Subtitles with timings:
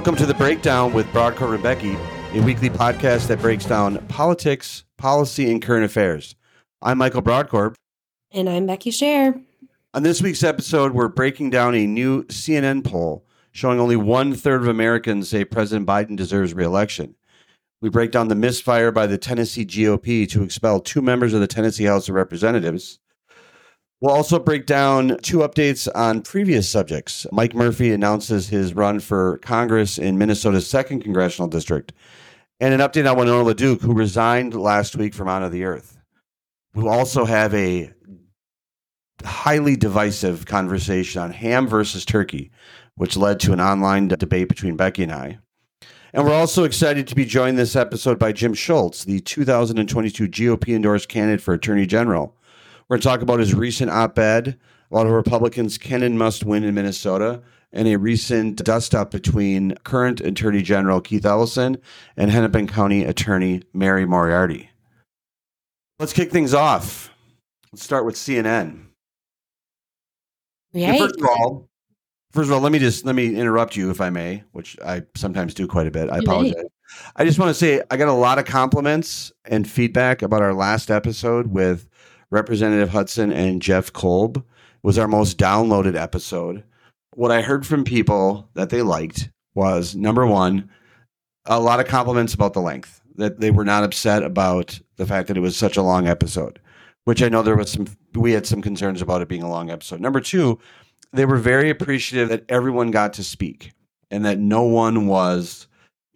[0.00, 1.94] Welcome to the Breakdown with Brodkorb and Becky,
[2.32, 6.36] a weekly podcast that breaks down politics, policy, and current affairs.
[6.80, 7.74] I'm Michael Brodkorb.
[8.32, 9.38] And I'm Becky Scherr.
[9.92, 14.62] On this week's episode, we're breaking down a new CNN poll showing only one third
[14.62, 17.14] of Americans say President Biden deserves reelection.
[17.82, 21.46] We break down the misfire by the Tennessee GOP to expel two members of the
[21.46, 23.00] Tennessee House of Representatives.
[24.00, 27.26] We'll also break down two updates on previous subjects.
[27.32, 31.92] Mike Murphy announces his run for Congress in Minnesota's second congressional district,
[32.60, 35.98] and an update on Winona LaDuke, who resigned last week from Honor the Earth.
[36.74, 37.92] We'll also have a
[39.22, 42.50] highly divisive conversation on ham versus turkey,
[42.94, 45.38] which led to an online debate between Becky and I.
[46.14, 50.74] And we're also excited to be joined this episode by Jim Schultz, the 2022 GOP
[50.74, 52.34] endorsed candidate for Attorney General.
[52.90, 54.58] We're going to talk about his recent op ed
[54.90, 57.40] about how Republicans can and must win in Minnesota
[57.72, 61.78] and a recent dust up between current Attorney General Keith Ellison
[62.16, 64.70] and Hennepin County Attorney Mary Moriarty.
[66.00, 67.14] Let's kick things off.
[67.72, 68.86] Let's start with CNN.
[70.72, 70.98] Yay.
[70.98, 71.68] First of all,
[72.32, 75.02] first of all, let me just let me interrupt you if I may, which I
[75.14, 76.10] sometimes do quite a bit.
[76.10, 76.64] I apologize.
[77.14, 80.54] I just want to say I got a lot of compliments and feedback about our
[80.54, 81.86] last episode with
[82.30, 84.44] Representative Hudson and Jeff Kolb.
[84.82, 86.64] Was our most downloaded episode.
[87.14, 90.70] What I heard from people that they liked was number one,
[91.44, 93.02] a lot of compliments about the length.
[93.16, 96.58] That they were not upset about the fact that it was such a long episode,
[97.04, 99.70] which I know there was some we had some concerns about it being a long
[99.70, 100.00] episode.
[100.00, 100.58] Number two,
[101.12, 103.72] they were very appreciative that everyone got to speak
[104.10, 105.66] and that no one was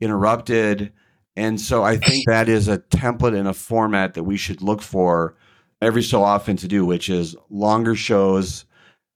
[0.00, 0.92] interrupted.
[1.36, 4.82] And so I think that is a template and a format that we should look
[4.82, 5.36] for
[5.84, 8.64] every so often to do, which is longer shows,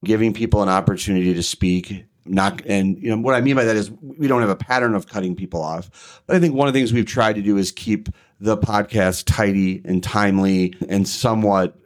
[0.04, 2.04] giving people an opportunity to speak.
[2.24, 4.94] Not and you know what I mean by that is we don't have a pattern
[4.94, 7.56] of cutting people off, but I think one of the things we've tried to do
[7.56, 11.78] is keep the podcast tidy and timely and somewhat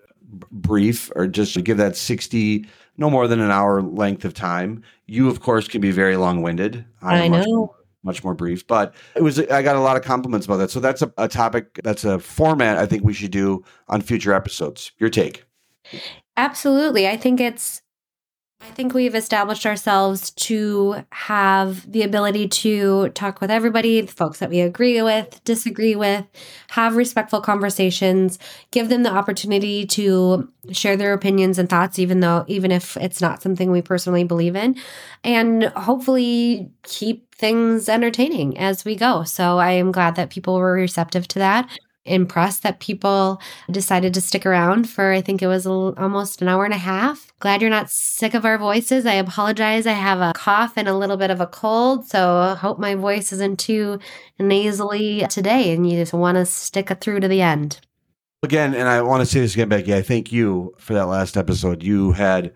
[0.50, 4.82] brief, or just to give that sixty no more than an hour length of time.
[5.06, 6.84] You, of course, can be very long winded.
[7.00, 7.76] I know.
[8.02, 8.66] Much more brief.
[8.66, 10.70] But it was I got a lot of compliments about that.
[10.70, 14.32] So that's a, a topic that's a format I think we should do on future
[14.32, 14.92] episodes.
[14.98, 15.44] Your take.
[16.36, 17.06] Absolutely.
[17.08, 17.81] I think it's
[18.62, 24.38] I think we've established ourselves to have the ability to talk with everybody, the folks
[24.38, 26.24] that we agree with, disagree with,
[26.70, 28.38] have respectful conversations,
[28.70, 33.20] give them the opportunity to share their opinions and thoughts even though even if it's
[33.20, 34.76] not something we personally believe in
[35.24, 39.24] and hopefully keep things entertaining as we go.
[39.24, 41.68] So I am glad that people were receptive to that.
[42.04, 43.40] Impressed that people
[43.70, 47.32] decided to stick around for I think it was almost an hour and a half.
[47.38, 49.06] Glad you're not sick of our voices.
[49.06, 49.86] I apologize.
[49.86, 52.96] I have a cough and a little bit of a cold, so I hope my
[52.96, 54.00] voice isn't too
[54.40, 57.80] nasally today and you just want to stick it through to the end.
[58.42, 59.94] Again, and I want to say this again, Becky.
[59.94, 61.84] I thank you for that last episode.
[61.84, 62.52] You had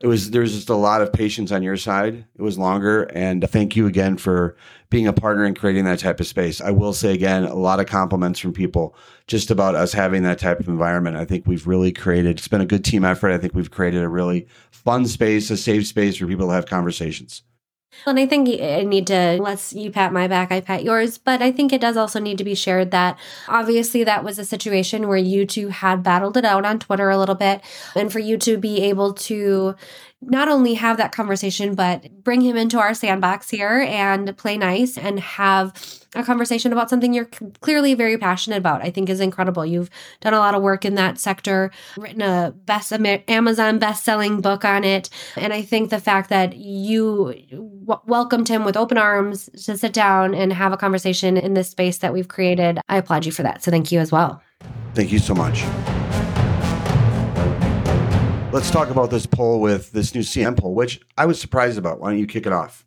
[0.00, 2.26] it was there was just a lot of patience on your side.
[2.34, 4.56] It was longer, and thank you again for
[4.90, 6.60] being a partner in creating that type of space.
[6.60, 8.94] I will say again, a lot of compliments from people
[9.26, 11.16] just about us having that type of environment.
[11.16, 12.38] I think we've really created.
[12.38, 13.30] It's been a good team effort.
[13.30, 16.66] I think we've created a really fun space, a safe space for people to have
[16.66, 17.42] conversations.
[18.04, 21.18] And I think I need to, let's you pat my back, I pat yours.
[21.18, 23.18] But I think it does also need to be shared that
[23.48, 27.18] obviously that was a situation where you two had battled it out on Twitter a
[27.18, 27.62] little bit.
[27.94, 29.74] And for you to be able to
[30.22, 34.96] not only have that conversation, but bring him into our sandbox here and play nice
[34.96, 35.72] and have
[36.14, 37.28] a conversation about something you're
[37.60, 39.66] clearly very passionate about, I think is incredible.
[39.66, 39.90] You've
[40.20, 44.84] done a lot of work in that sector, written a best Amazon best-selling book on
[44.84, 49.76] it, and I think the fact that you w- welcomed him with open arms to
[49.76, 53.32] sit down and have a conversation in this space that we've created, I applaud you
[53.32, 53.62] for that.
[53.62, 54.42] So thank you as well.
[54.94, 55.62] Thank you so much.
[58.52, 62.00] Let's talk about this poll with this new CNN poll, which I was surprised about.
[62.00, 62.86] Why don't you kick it off?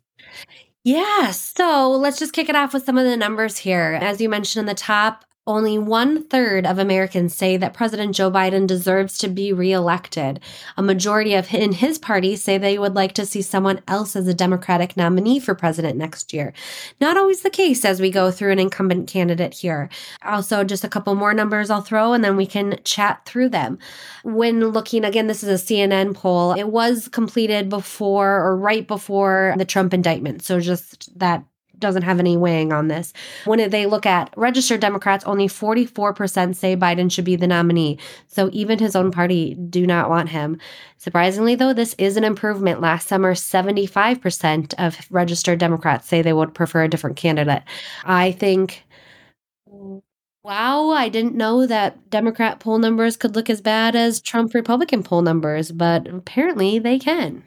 [0.82, 3.98] Yeah, so let's just kick it off with some of the numbers here.
[4.00, 8.30] As you mentioned in the top, only one third of Americans say that President Joe
[8.30, 10.38] Biden deserves to be reelected.
[10.76, 14.28] A majority of in his party say they would like to see someone else as
[14.28, 16.52] a Democratic nominee for president next year.
[17.00, 19.88] Not always the case as we go through an incumbent candidate here.
[20.22, 23.78] Also, just a couple more numbers I'll throw and then we can chat through them.
[24.22, 26.52] When looking again, this is a CNN poll.
[26.52, 30.42] It was completed before or right before the Trump indictment.
[30.42, 31.44] So just that
[31.80, 33.12] doesn't have any weighing on this.
[33.44, 37.98] When they look at registered Democrats, only 44% say Biden should be the nominee.
[38.28, 40.58] So even his own party do not want him.
[40.98, 42.80] Surprisingly, though, this is an improvement.
[42.80, 47.62] Last summer, 75% of registered Democrats say they would prefer a different candidate.
[48.04, 48.84] I think
[50.42, 55.02] Wow, I didn't know that Democrat poll numbers could look as bad as Trump Republican
[55.02, 57.44] poll numbers, but apparently they can.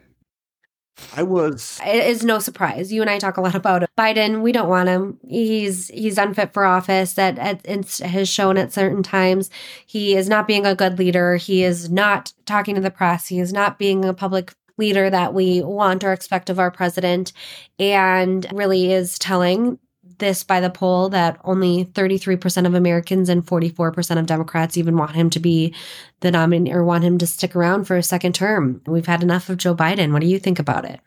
[1.16, 1.80] I was.
[1.84, 2.92] It is no surprise.
[2.92, 3.90] You and I talk a lot about it.
[3.98, 4.42] Biden.
[4.42, 5.18] We don't want him.
[5.26, 7.14] He's he's unfit for office.
[7.14, 9.50] That has shown at certain times.
[9.86, 11.36] He is not being a good leader.
[11.36, 13.26] He is not talking to the press.
[13.26, 17.32] He is not being a public leader that we want or expect of our president,
[17.78, 19.78] and really is telling
[20.18, 25.12] this by the poll that only 33% of Americans and 44% of Democrats even want
[25.12, 25.74] him to be
[26.20, 28.80] the nominee or want him to stick around for a second term.
[28.86, 30.12] We've had enough of Joe Biden.
[30.12, 31.00] What do you think about it?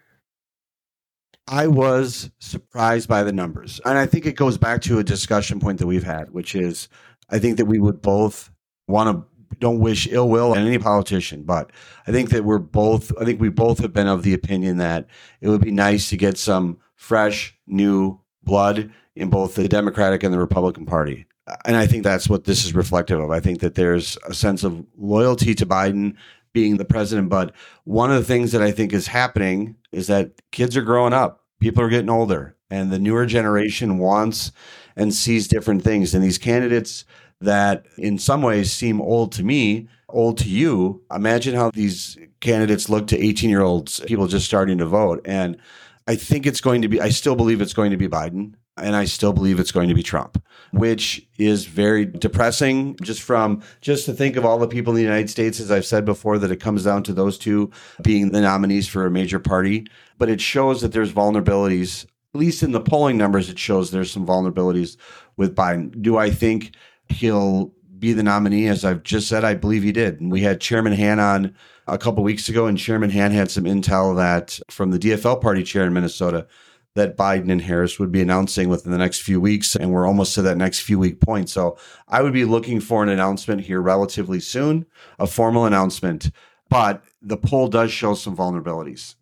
[1.48, 3.80] I was surprised by the numbers.
[3.86, 6.90] And I think it goes back to a discussion point that we've had, which is
[7.30, 8.52] I think that we would both
[8.88, 9.26] want to
[9.60, 11.72] don't wish ill will on any politician, but
[12.06, 15.08] I think that we're both I think we both have been of the opinion that
[15.42, 20.34] it would be nice to get some fresh, new blood in both the Democratic and
[20.34, 21.28] the Republican Party.
[21.66, 23.32] And I think that's what this is reflective of.
[23.32, 26.16] I think that there's a sense of loyalty to Biden
[26.54, 27.30] being the president.
[27.30, 27.54] But
[27.84, 31.46] one of the things that I think is happening is that kids are growing up,
[31.60, 34.52] people are getting older, and the newer generation wants
[34.96, 36.14] and sees different things.
[36.14, 37.06] And these candidates
[37.40, 42.90] that in some ways seem old to me, old to you, imagine how these candidates
[42.90, 45.22] look to 18 year olds, people just starting to vote.
[45.26, 45.58] And
[46.08, 48.54] I think it's going to be, I still believe it's going to be Biden.
[48.80, 50.40] And I still believe it's going to be Trump,
[50.72, 55.02] which is very depressing just from just to think of all the people in the
[55.02, 57.72] United States, as I've said before, that it comes down to those two
[58.04, 59.88] being the nominees for a major party.
[60.20, 62.06] But it shows that there's vulnerabilities,
[62.36, 64.96] at least in the polling numbers, it shows there's some vulnerabilities
[65.38, 66.00] with Biden.
[66.00, 66.76] Do I think
[67.10, 68.68] he'll be the nominee?
[68.68, 70.20] As I've just said, I believe he did.
[70.20, 71.56] And we had Chairman Hann on
[71.88, 75.64] a couple weeks ago, and Chairman Hann had some intel that from the DFL party
[75.64, 76.48] chair in Minnesota
[76.96, 79.76] that Biden and Harris would be announcing within the next few weeks.
[79.76, 81.50] And we're almost to that next few week point.
[81.50, 81.78] So
[82.08, 84.86] I would be looking for an announcement here relatively soon,
[85.20, 86.32] a formal announcement.
[86.70, 89.16] But the poll does show some vulnerabilities.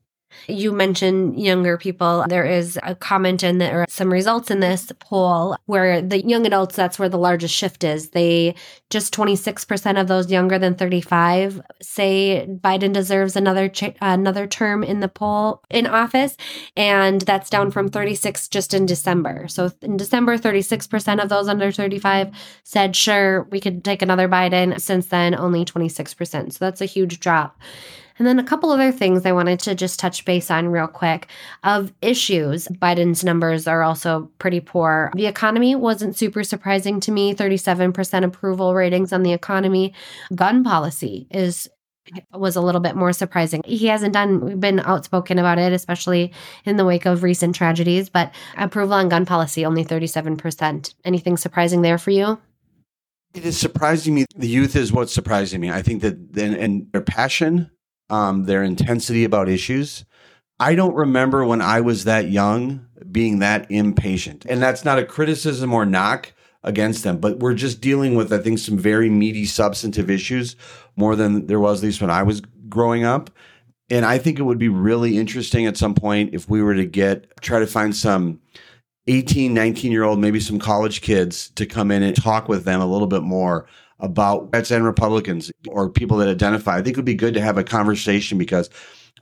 [0.47, 2.25] You mentioned younger people.
[2.27, 6.75] There is a comment in there, some results in this poll where the young adults,
[6.75, 8.09] that's where the largest shift is.
[8.09, 8.55] They
[8.89, 13.71] just 26% of those younger than 35 say Biden deserves another
[14.01, 16.37] another term in the poll in office,
[16.77, 19.47] and that's down from 36 just in December.
[19.47, 22.31] So in December, 36% of those under 35
[22.63, 26.53] said, "Sure, we could take another Biden." Since then, only 26%.
[26.53, 27.59] So that's a huge drop.
[28.17, 31.27] And then a couple other things I wanted to just touch base on real quick
[31.63, 32.67] of issues.
[32.67, 35.11] Biden's numbers are also pretty poor.
[35.15, 39.93] The economy wasn't super surprising to me 37% approval ratings on the economy.
[40.33, 41.67] Gun policy is
[42.33, 43.61] was a little bit more surprising.
[43.65, 46.31] He hasn't done been outspoken about it, especially
[46.63, 50.93] in the wake of recent tragedies, but approval on gun policy only 37%.
[51.03, 52.39] Anything surprising there for you?
[53.33, 54.25] It is surprising me.
[54.35, 55.71] The youth is what's surprising me.
[55.71, 57.71] I think that and their passion
[58.09, 60.05] um, their intensity about issues.
[60.59, 64.45] I don't remember when I was that young being that impatient.
[64.47, 66.33] And that's not a criticism or knock
[66.63, 70.55] against them, but we're just dealing with, I think, some very meaty substantive issues
[70.95, 73.29] more than there was, at least when I was growing up.
[73.89, 76.85] And I think it would be really interesting at some point if we were to
[76.85, 78.39] get, try to find some
[79.07, 82.81] 18, 19 year old, maybe some college kids to come in and talk with them
[82.81, 83.67] a little bit more
[83.99, 86.77] about Democrats and Republicans or people that identify.
[86.77, 88.69] I think it would be good to have a conversation because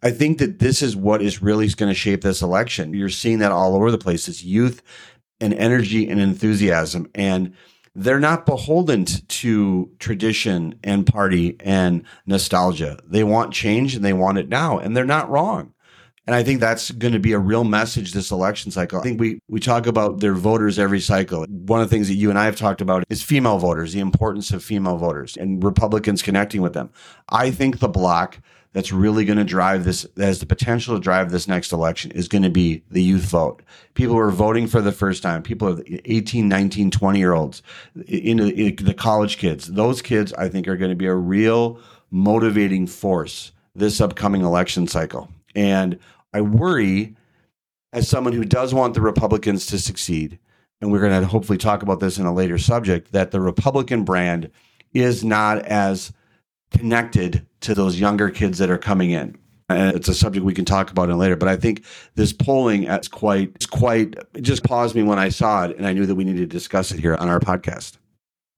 [0.02, 2.94] I think that this is what is really going to shape this election.
[2.94, 4.28] You're seeing that all over the place.
[4.28, 4.82] It's youth
[5.40, 7.10] and energy and enthusiasm.
[7.16, 7.54] And
[7.96, 13.00] they're not beholden to tradition and party and nostalgia.
[13.06, 14.80] They want change and they want it now.
[14.80, 15.73] And they're not wrong.
[16.26, 19.00] And I think that's going to be a real message this election cycle.
[19.00, 21.46] I think we, we talk about their voters every cycle.
[21.50, 24.00] One of the things that you and I have talked about is female voters, the
[24.00, 26.92] importance of female voters and Republicans connecting with them.
[27.28, 28.40] I think the block
[28.72, 32.10] that's really going to drive this, that has the potential to drive this next election
[32.12, 33.62] is going to be the youth vote.
[33.94, 37.62] People who are voting for the first time, people of 18, 19, 20 year olds,
[38.08, 39.68] into the college kids.
[39.68, 44.88] Those kids, I think, are going to be a real motivating force this upcoming election
[44.88, 45.30] cycle.
[45.56, 46.00] And
[46.34, 47.16] I worry
[47.92, 50.40] as someone who does want the Republicans to succeed,
[50.82, 54.04] and we're going to hopefully talk about this in a later subject, that the Republican
[54.04, 54.50] brand
[54.94, 56.12] is not as
[56.72, 59.38] connected to those younger kids that are coming in.
[59.70, 61.36] And it's a subject we can talk about in later.
[61.36, 65.30] But I think this polling is quite, it's quite, it just paused me when I
[65.30, 65.78] saw it.
[65.78, 67.98] And I knew that we needed to discuss it here on our podcast.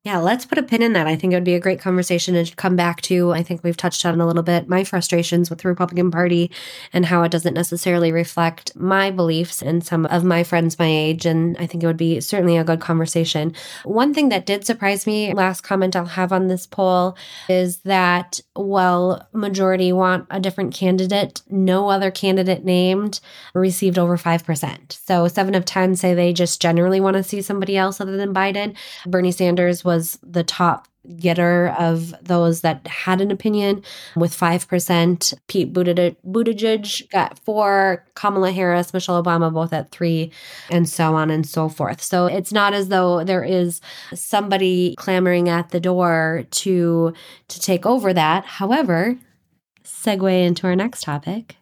[0.05, 1.07] Yeah, let's put a pin in that.
[1.07, 3.31] I think it would be a great conversation to come back to.
[3.31, 6.51] I think we've touched on a little bit my frustrations with the Republican Party
[6.93, 11.25] and how it doesn't necessarily reflect my beliefs and some of my friends my age.
[11.25, 13.55] And I think it would be certainly a good conversation.
[13.83, 17.17] One thing that did surprise me, last comment I'll have on this poll,
[17.49, 23.21] is that while majority want a different candidate, no other candidate named
[23.55, 24.91] received over 5%.
[24.91, 28.35] So seven of 10 say they just generally want to see somebody else other than
[28.35, 28.75] Biden.
[29.07, 30.87] Bernie Sanders was was the top
[31.19, 33.83] getter of those that had an opinion
[34.15, 35.33] with 5%.
[35.47, 40.31] Pete Buttigieg got four, Kamala Harris, Michelle Obama both at three,
[40.69, 42.01] and so on and so forth.
[42.01, 43.81] So it's not as though there is
[44.13, 47.13] somebody clamoring at the door to
[47.47, 48.45] to take over that.
[48.45, 49.17] However,
[49.83, 51.57] segue into our next topic.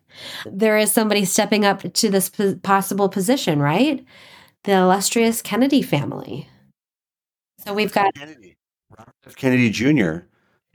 [0.45, 2.29] There is somebody stepping up to this
[2.61, 4.05] possible position, right?
[4.63, 6.47] The illustrious Kennedy family.
[7.65, 8.57] So we've got Kennedy.
[8.97, 9.35] Robert F.
[9.35, 10.25] Kennedy Jr.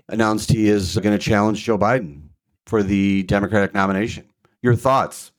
[0.09, 2.29] announced he is going to challenge Joe Biden
[2.67, 4.25] for the Democratic nomination.
[4.63, 5.33] Your thoughts?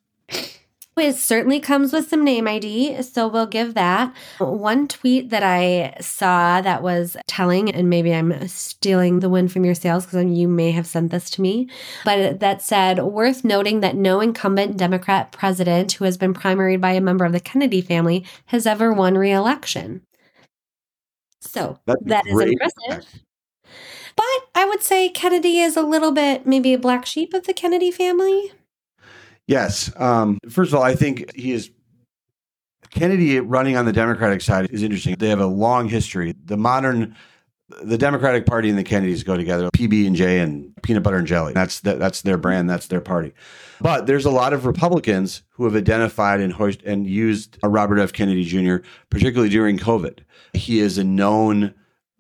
[0.98, 4.14] It certainly comes with some name ID, so we'll give that.
[4.38, 9.64] One tweet that I saw that was telling, and maybe I'm stealing the wind from
[9.64, 11.70] your sails because you may have sent this to me,
[12.04, 16.92] but that said, worth noting that no incumbent Democrat president who has been primaried by
[16.92, 20.02] a member of the Kennedy family has ever won re election.
[21.42, 23.24] So That's that is impressive.
[24.16, 27.54] But I would say Kennedy is a little bit maybe a black sheep of the
[27.54, 28.52] Kennedy family.
[29.48, 29.92] Yes.
[29.96, 31.72] Um, first of all, I think he is
[32.90, 35.16] Kennedy running on the Democratic side is interesting.
[35.18, 36.36] They have a long history.
[36.46, 37.16] The modern
[37.82, 39.70] the Democratic Party and the Kennedys go together.
[39.72, 41.54] PB and J and peanut butter and jelly.
[41.54, 42.70] That's that's their brand.
[42.70, 43.34] That's their party.
[43.82, 48.14] But there's a lot of Republicans who have identified and hoist, and used Robert F.
[48.14, 48.78] Kennedy Jr.
[49.10, 50.20] particularly during COVID.
[50.54, 51.74] He is a known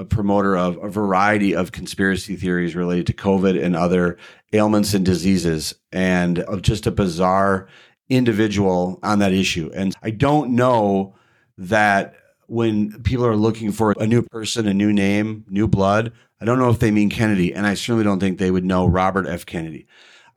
[0.09, 4.17] promoter of a variety of conspiracy theories related to COVID and other
[4.53, 7.67] ailments and diseases, and of just a bizarre
[8.07, 9.69] individual on that issue.
[9.73, 11.15] And I don't know
[11.57, 12.15] that
[12.49, 16.59] when people are looking for a new person, a new name, new blood, I don't
[16.59, 19.45] know if they mean Kennedy, and I certainly don't think they would know Robert F.
[19.45, 19.87] Kennedy.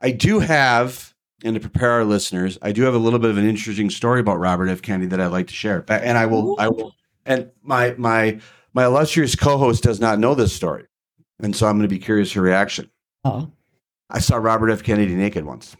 [0.01, 3.37] I do have, and to prepare our listeners, I do have a little bit of
[3.37, 4.81] an interesting story about Robert F.
[4.81, 6.93] Kennedy that I'd like to share, and I will, I will
[7.25, 8.39] and my my
[8.73, 10.85] my illustrious co-host does not know this story,
[11.39, 12.89] and so I'm going to be curious her reaction.
[13.23, 13.51] Oh,
[14.09, 14.83] I saw Robert F.
[14.83, 15.75] Kennedy naked once.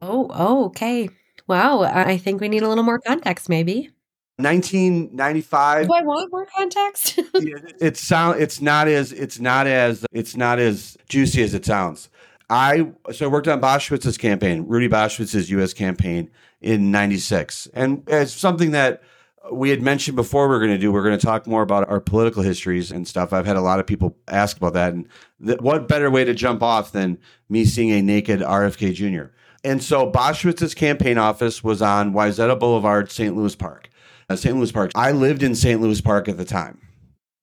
[0.00, 1.08] Oh, oh, okay.
[1.46, 3.90] Wow, I think we need a little more context, maybe.
[4.36, 5.86] 1995.
[5.86, 7.18] Do I want more context?
[7.34, 8.40] it's sound.
[8.40, 9.12] It's not as.
[9.12, 10.04] It's not as.
[10.12, 12.08] It's not as juicy as it sounds.
[12.50, 15.72] I so I worked on Boschwitz's campaign, Rudy Boschwitz's U.S.
[15.72, 19.02] campaign in '96, and it's something that
[19.50, 20.92] we had mentioned before we are going to do.
[20.92, 23.32] We're going to talk more about our political histories and stuff.
[23.32, 25.08] I've had a lot of people ask about that, and
[25.44, 29.32] th- what better way to jump off than me seeing a naked RFK Jr.
[29.64, 33.36] And so Boschwitz's campaign office was on Wayzata Boulevard, St.
[33.36, 33.88] Louis Park.
[34.36, 34.56] St.
[34.56, 34.92] Louis Park.
[34.94, 35.80] I lived in St.
[35.80, 36.80] Louis Park at the time,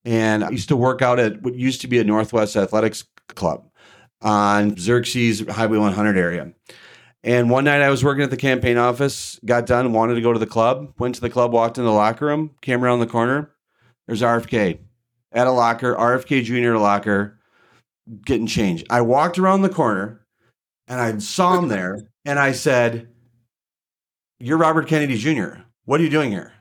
[0.05, 3.69] and I used to work out at what used to be a Northwest Athletics Club
[4.21, 6.53] on Xerxes Highway 100 area.
[7.23, 10.31] And one night I was working at the campaign office, got done, wanted to go
[10.31, 13.07] to the club, went to the club, walked in the locker room, came around the
[13.07, 13.51] corner.
[14.07, 14.79] There's RFK
[15.31, 16.77] at a locker, RFK Jr.
[16.77, 17.39] locker,
[18.25, 18.87] getting changed.
[18.89, 20.25] I walked around the corner
[20.87, 23.09] and I saw him there and I said,
[24.39, 25.61] You're Robert Kennedy Jr.
[25.85, 26.53] What are you doing here?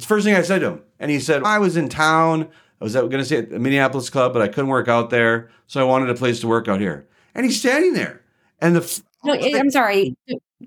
[0.00, 0.82] That's the first thing I said to him.
[0.98, 2.48] And he said, I was in town.
[2.80, 5.50] I was going to say at the Minneapolis club, but I couldn't work out there.
[5.66, 7.06] So I wanted a place to work out here.
[7.34, 8.22] And he's standing there.
[8.62, 10.16] And the no, I'm sorry.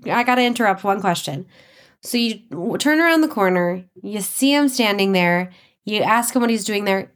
[0.08, 1.46] I got to interrupt one question.
[2.00, 5.50] So you turn around the corner, you see him standing there,
[5.84, 7.10] you ask him what he's doing there.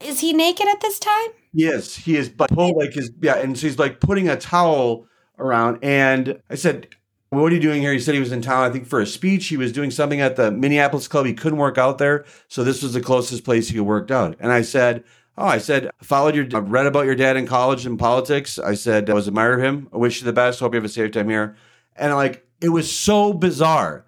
[0.00, 1.28] Is he naked at this time?
[1.52, 2.28] Yes, he is.
[2.28, 5.06] But like his yeah, and so he's like putting a towel
[5.38, 5.78] around.
[5.82, 6.88] And I said,
[7.30, 9.06] "What are you doing here?" He said he was in town, I think, for a
[9.06, 9.46] speech.
[9.46, 11.26] He was doing something at the Minneapolis club.
[11.26, 14.36] He couldn't work out there, so this was the closest place he could work out.
[14.40, 15.04] And I said,
[15.38, 18.58] Oh, I said, followed your, I read about your dad in college and politics.
[18.58, 19.88] I said, I was admire him.
[19.92, 20.60] I wish you the best.
[20.60, 21.56] Hope you have a safe time here.
[21.94, 24.06] And like, it was so bizarre.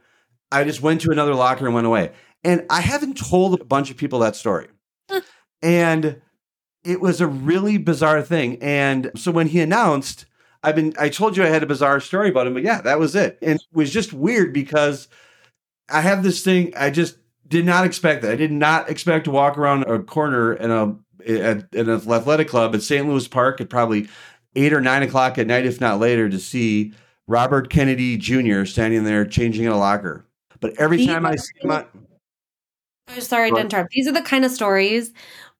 [0.50, 2.12] I just went to another locker and went away.
[2.44, 4.68] And I haven't told a bunch of people that story.
[5.62, 6.22] and
[6.82, 8.56] it was a really bizarre thing.
[8.62, 10.24] And so when he announced,
[10.62, 12.98] I've been, I told you I had a bizarre story about him, but yeah, that
[12.98, 13.38] was it.
[13.42, 15.08] And it was just weird because
[15.88, 18.32] I have this thing, I just did not expect that.
[18.32, 20.96] I did not expect to walk around a corner in a
[21.26, 23.06] at, at an athletic club at St.
[23.06, 24.08] Louis Park at probably
[24.56, 26.92] eight or nine o'clock at night, if not later, to see
[27.26, 28.64] Robert Kennedy Jr.
[28.64, 30.24] standing there changing in a locker.
[30.60, 33.90] But every These time I see him, I'm sorry to interrupt.
[33.90, 35.12] These are the kind of stories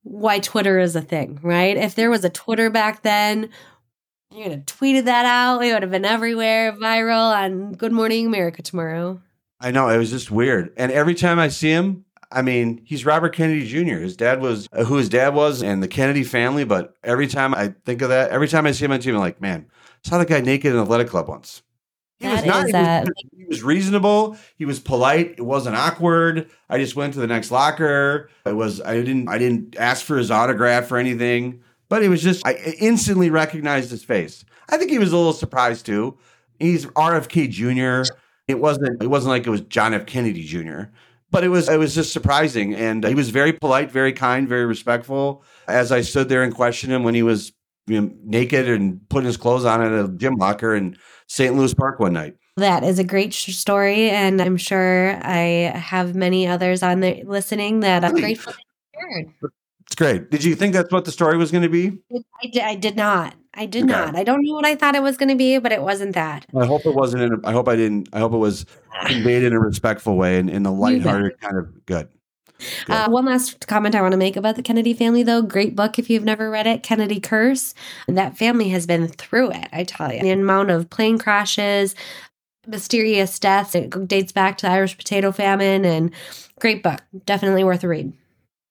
[0.03, 1.77] why Twitter is a thing, right?
[1.77, 3.51] If there was a Twitter back then,
[4.31, 5.63] you would have tweeted that out.
[5.63, 9.21] It would have been everywhere, viral on Good Morning America tomorrow.
[9.61, 10.73] I know it was just weird.
[10.77, 13.97] And every time I see him, I mean, he's Robert Kennedy Jr.
[13.97, 16.65] His dad was uh, who his dad was, and the Kennedy family.
[16.65, 19.19] But every time I think of that, every time I see him on TV, I'm
[19.19, 19.67] like, man,
[20.05, 21.63] I saw that guy naked in an athletic club once.
[22.19, 22.67] He was not.
[22.67, 24.37] is he, was, he was reasonable.
[24.57, 25.37] He was polite.
[25.39, 26.51] It wasn't awkward.
[26.69, 28.29] I just went to the next locker.
[28.45, 28.81] It was.
[28.81, 29.29] I didn't.
[29.29, 31.63] I didn't ask for his autograph or anything.
[31.89, 32.47] But it was just.
[32.47, 34.45] I instantly recognized his face.
[34.69, 36.19] I think he was a little surprised too.
[36.59, 38.11] He's RFK Jr.
[38.47, 39.03] It wasn't.
[39.03, 40.07] It wasn't like it was John F.
[40.07, 40.91] Kennedy Jr.
[41.31, 41.69] But it was.
[41.69, 45.45] It was just surprising, and he was very polite, very kind, very respectful.
[45.67, 47.53] As I stood there and questioned him when he was
[47.87, 51.55] you know, naked and putting his clothes on at a gym locker in St.
[51.55, 52.37] Louis Park one night.
[52.57, 57.23] That is a great sh- story, and I'm sure I have many others on there
[57.25, 59.53] listening that I'm grateful that you shared.
[59.89, 60.31] It's great.
[60.31, 61.99] Did you think that's what the story was going to be?
[62.43, 63.35] I did, I did not.
[63.55, 63.93] I did Okay.
[63.93, 64.15] not.
[64.15, 66.47] I don't know what I thought it was going to be, but it wasn't that.
[66.55, 67.23] I hope it wasn't.
[67.23, 68.09] In a, I hope I didn't.
[68.13, 68.67] I hope it was
[69.07, 72.09] conveyed in a respectful way and in a lighthearted kind of good.
[72.87, 72.93] Good.
[72.93, 75.41] Uh, one last comment I want to make about the Kennedy family, though.
[75.43, 77.73] Great book if you've never read it, Kennedy Curse.
[78.09, 80.21] That family has been through it, I tell you.
[80.21, 81.95] The amount of plane crashes,
[82.67, 86.13] mysterious deaths, it dates back to the Irish potato famine, and
[86.61, 87.01] great book.
[87.25, 88.13] Definitely worth a read.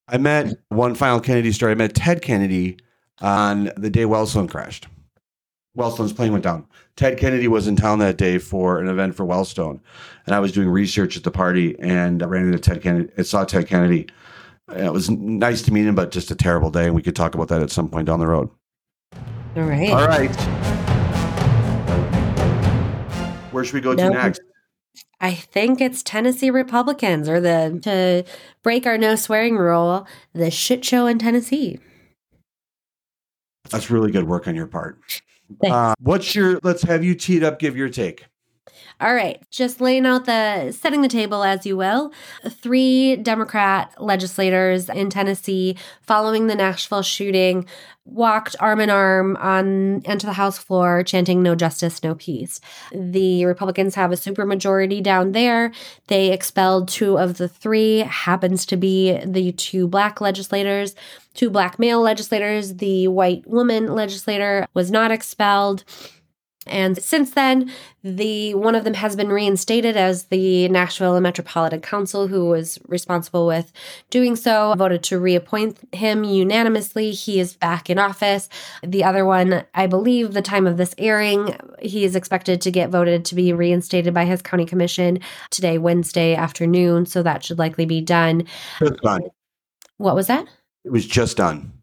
[0.10, 1.74] I met one final Kennedy story.
[1.74, 2.78] I met Ted Kennedy
[3.20, 4.88] on the day Wellstone crashed.
[5.78, 6.66] Wellstone's plane went down.
[6.96, 9.80] Ted Kennedy was in town that day for an event for Wellstone,
[10.26, 13.12] and I was doing research at the party, and I ran into Ted Kennedy.
[13.18, 14.08] I saw Ted Kennedy.
[14.70, 17.16] And It was nice to meet him, but just a terrible day, and we could
[17.16, 18.50] talk about that at some point down the road.
[19.56, 19.90] All right.
[19.90, 20.36] All right.
[23.52, 24.42] Where should we go to next?
[25.20, 28.24] I think it's Tennessee Republicans or the to
[28.62, 31.80] break our no swearing rule, the shit show in Tennessee.
[33.70, 35.22] That's really good work on your part.
[35.64, 36.60] Uh, what's your?
[36.62, 37.60] Let's have you teed up.
[37.60, 38.26] Give your take.
[39.00, 42.12] All right, just laying out the setting the table as you will.
[42.50, 47.68] Three Democrat legislators in Tennessee following the Nashville shooting
[48.06, 52.60] walked arm in arm on onto the House floor chanting no justice, no peace.
[52.92, 55.72] The Republicans have a supermajority down there.
[56.08, 60.96] They expelled two of the three, happens to be the two black legislators,
[61.36, 62.76] two black male legislators.
[62.76, 65.84] The white woman legislator was not expelled.
[66.70, 67.72] And since then,
[68.04, 73.46] the one of them has been reinstated as the Nashville Metropolitan Council, who was responsible
[73.46, 73.72] with
[74.10, 77.12] doing so, voted to reappoint him unanimously.
[77.12, 78.50] He is back in office.
[78.84, 82.90] The other one, I believe, the time of this airing, he is expected to get
[82.90, 87.06] voted to be reinstated by his county commission today, Wednesday afternoon.
[87.06, 88.46] So that should likely be done.
[88.80, 89.24] Just done.
[89.98, 90.48] What was that?
[90.86, 91.74] It was just done.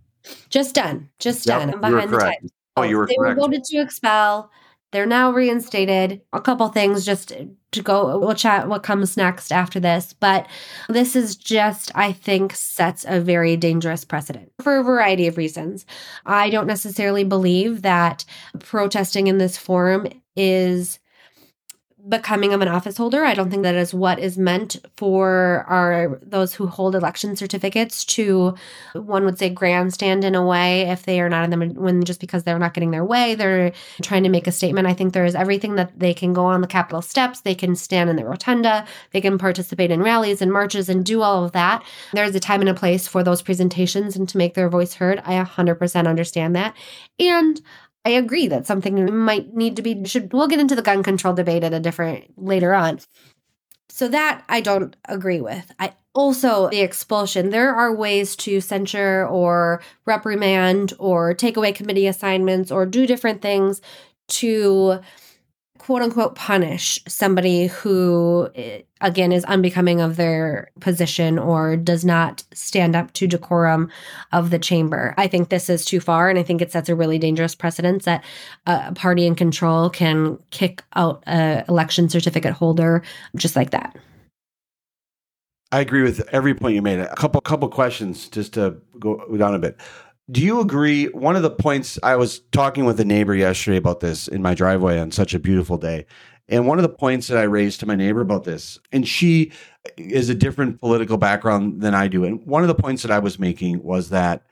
[0.48, 1.10] Just done.
[1.18, 1.74] Just Yep, done.
[1.74, 2.50] I'm behind the times.
[2.76, 3.36] Oh, you were they correct.
[3.36, 4.50] were voted to expel.
[4.94, 6.20] They're now reinstated.
[6.32, 7.32] A couple things just
[7.72, 8.16] to go.
[8.16, 10.12] We'll chat what comes next after this.
[10.12, 10.46] But
[10.88, 15.84] this is just, I think, sets a very dangerous precedent for a variety of reasons.
[16.26, 18.24] I don't necessarily believe that
[18.60, 21.00] protesting in this forum is
[22.08, 23.24] becoming of an office holder.
[23.24, 28.04] I don't think that is what is meant for our those who hold election certificates
[28.04, 28.54] to
[28.94, 30.82] one would say grandstand in a way.
[30.82, 33.72] If they are not in them when just because they're not getting their way they're
[34.02, 34.86] trying to make a statement.
[34.86, 37.40] I think there is everything that they can go on the capitol steps.
[37.40, 38.86] They can stand in the rotunda.
[39.12, 41.84] They can participate in rallies and marches and do all of that.
[42.12, 45.20] There's a time and a place for those presentations and to make their voice heard.
[45.24, 46.74] I 100% understand that.
[47.18, 47.60] And
[48.04, 51.34] I agree that something might need to be should we'll get into the gun control
[51.34, 53.00] debate at a different later on.
[53.88, 55.70] So that I don't agree with.
[55.78, 57.50] I also the expulsion.
[57.50, 63.42] There are ways to censure or reprimand or take away committee assignments or do different
[63.42, 63.80] things
[64.28, 65.00] to
[65.84, 72.42] quote unquote punish somebody who eh, again is unbecoming of their position or does not
[72.54, 73.90] stand up to decorum
[74.32, 75.12] of the chamber.
[75.18, 78.04] I think this is too far and I think it sets a really dangerous precedent
[78.04, 78.24] that
[78.66, 83.02] a party in control can kick out a election certificate holder
[83.36, 83.94] just like that.
[85.70, 87.00] I agree with every point you made.
[87.00, 89.78] A couple couple questions just to go down a bit.
[90.30, 91.06] Do you agree?
[91.06, 94.54] One of the points I was talking with a neighbor yesterday about this in my
[94.54, 96.06] driveway on such a beautiful day.
[96.48, 99.52] And one of the points that I raised to my neighbor about this, and she
[99.96, 102.24] is a different political background than I do.
[102.24, 104.44] And one of the points that I was making was that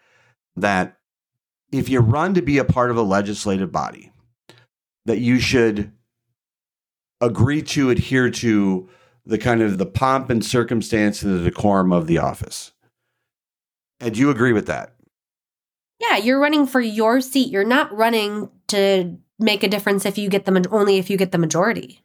[0.56, 0.98] that
[1.70, 4.12] if you run to be a part of a legislative body,
[5.06, 5.92] that you should
[7.20, 8.88] agree to adhere to
[9.24, 12.72] the kind of the pomp and circumstance and the decorum of the office.
[14.00, 14.94] And do you agree with that?
[16.02, 17.50] Yeah, you're running for your seat.
[17.50, 21.32] You're not running to make a difference if you get the only if you get
[21.32, 22.02] the majority.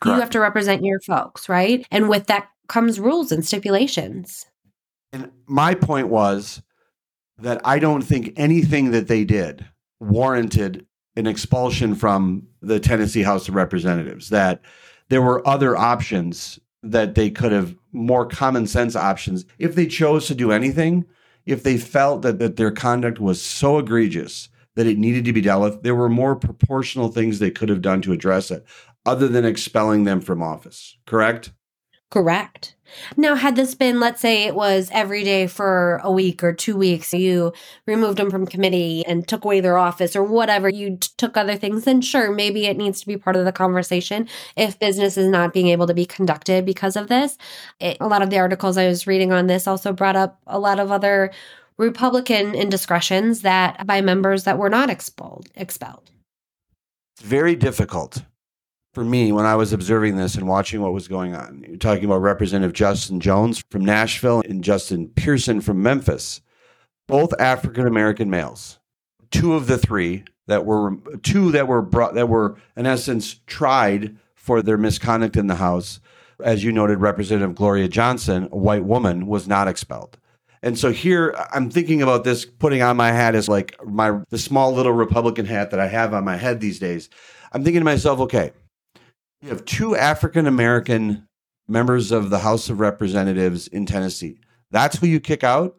[0.00, 0.16] Correct.
[0.16, 1.86] You have to represent your folks, right?
[1.90, 4.46] And with that comes rules and stipulations.
[5.12, 6.62] And my point was
[7.38, 9.64] that I don't think anything that they did
[10.00, 14.60] warranted an expulsion from the Tennessee House of Representatives, that
[15.08, 20.26] there were other options that they could have, more common sense options, if they chose
[20.26, 21.06] to do anything,
[21.46, 25.40] if they felt that, that their conduct was so egregious that it needed to be
[25.40, 28.66] dealt with, there were more proportional things they could have done to address it
[29.06, 31.52] other than expelling them from office, correct?
[32.10, 32.76] Correct.
[33.16, 36.76] Now, had this been, let's say it was every day for a week or two
[36.76, 37.52] weeks, you
[37.84, 41.56] removed them from committee and took away their office or whatever, you t- took other
[41.56, 45.28] things, then sure, maybe it needs to be part of the conversation if business is
[45.28, 47.36] not being able to be conducted because of this.
[47.80, 50.60] It, a lot of the articles I was reading on this also brought up a
[50.60, 51.32] lot of other
[51.78, 55.48] Republican indiscretions that by members that were not expelled.
[55.56, 56.10] expelled.
[57.16, 58.22] It's very difficult
[58.96, 61.62] for me when I was observing this and watching what was going on.
[61.68, 66.40] You're talking about Representative Justin Jones from Nashville and Justin Pearson from Memphis,
[67.06, 68.78] both African American males.
[69.30, 74.16] Two of the three that were two that were brought that were in essence tried
[74.34, 76.00] for their misconduct in the House.
[76.42, 80.16] As you noted, Representative Gloria Johnson, a white woman, was not expelled.
[80.62, 84.38] And so here I'm thinking about this putting on my hat as like my the
[84.38, 87.10] small little Republican hat that I have on my head these days.
[87.52, 88.52] I'm thinking to myself, okay,
[89.40, 91.28] you have two African American
[91.68, 94.40] members of the House of Representatives in Tennessee.
[94.70, 95.76] That's who you kick out,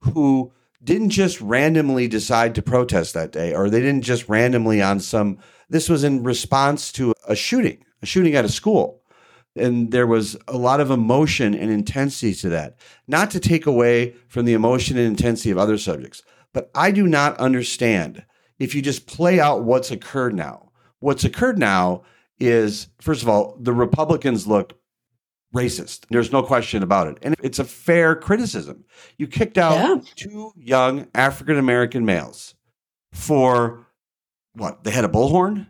[0.00, 5.00] who didn't just randomly decide to protest that day, or they didn't just randomly on
[5.00, 5.38] some.
[5.68, 9.02] This was in response to a shooting, a shooting at a school.
[9.56, 12.76] And there was a lot of emotion and intensity to that.
[13.08, 17.06] Not to take away from the emotion and intensity of other subjects, but I do
[17.06, 18.24] not understand
[18.58, 20.70] if you just play out what's occurred now.
[21.00, 22.02] What's occurred now
[22.40, 24.80] is first of all, the Republicans look
[25.54, 26.06] racist.
[26.10, 27.18] There's no question about it.
[27.22, 28.84] And it's a fair criticism.
[29.18, 29.98] You kicked out yeah.
[30.16, 32.54] two young African American males
[33.12, 33.86] for
[34.54, 34.84] what?
[34.84, 35.66] They had a bullhorn?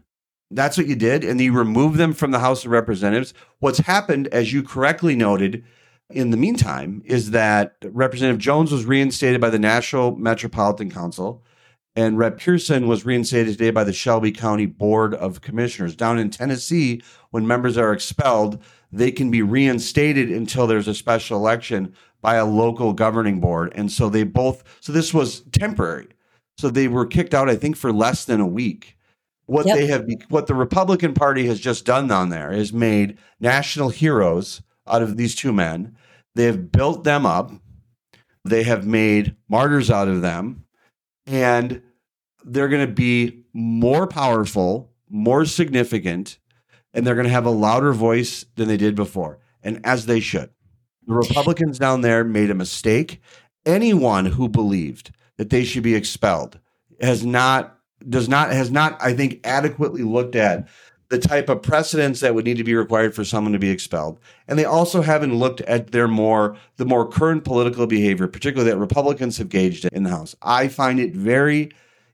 [0.50, 1.24] That's what you did.
[1.24, 3.34] And you removed them from the House of Representatives.
[3.60, 5.64] What's happened, as you correctly noted,
[6.10, 11.44] in the meantime, is that Representative Jones was reinstated by the Nashville Metropolitan Council.
[11.96, 15.96] And Rep Pearson was reinstated today by the Shelby County Board of Commissioners.
[15.96, 21.36] Down in Tennessee, when members are expelled, they can be reinstated until there's a special
[21.36, 23.72] election by a local governing board.
[23.74, 26.08] And so they both, so this was temporary.
[26.58, 28.96] So they were kicked out, I think, for less than a week.
[29.46, 29.76] What yep.
[29.76, 34.62] they have, what the Republican Party has just done down there is made national heroes
[34.86, 35.96] out of these two men.
[36.36, 37.50] They have built them up.
[38.44, 40.64] They have made martyrs out of them
[41.30, 41.80] and
[42.44, 46.38] they're going to be more powerful, more significant,
[46.92, 50.20] and they're going to have a louder voice than they did before, and as they
[50.20, 50.50] should.
[51.06, 53.20] The Republicans down there made a mistake.
[53.64, 56.58] Anyone who believed that they should be expelled
[57.00, 60.68] has not does not has not I think adequately looked at
[61.10, 64.18] the type of precedents that would need to be required for someone to be expelled.
[64.48, 68.78] And they also haven't looked at their more the more current political behavior, particularly that
[68.78, 70.34] Republicans have gauged in the House.
[70.40, 71.70] I find it very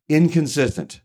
[0.08, 1.02] inconsistent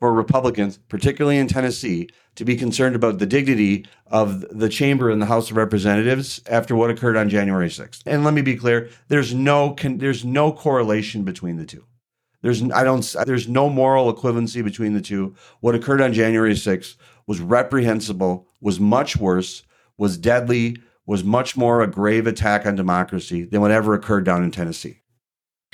[0.00, 5.18] for Republicans, particularly in Tennessee, to be concerned about the dignity of the chamber in
[5.18, 8.02] the House of Representatives after what occurred on January 6th.
[8.06, 11.84] And let me be clear, there's no there's no correlation between the two.
[12.42, 15.34] There's I don't there's no moral equivalency between the two.
[15.60, 19.62] What occurred on January 6th was reprehensible, was much worse,
[19.96, 24.50] was deadly, was much more a grave attack on democracy than whatever occurred down in
[24.50, 25.00] Tennessee.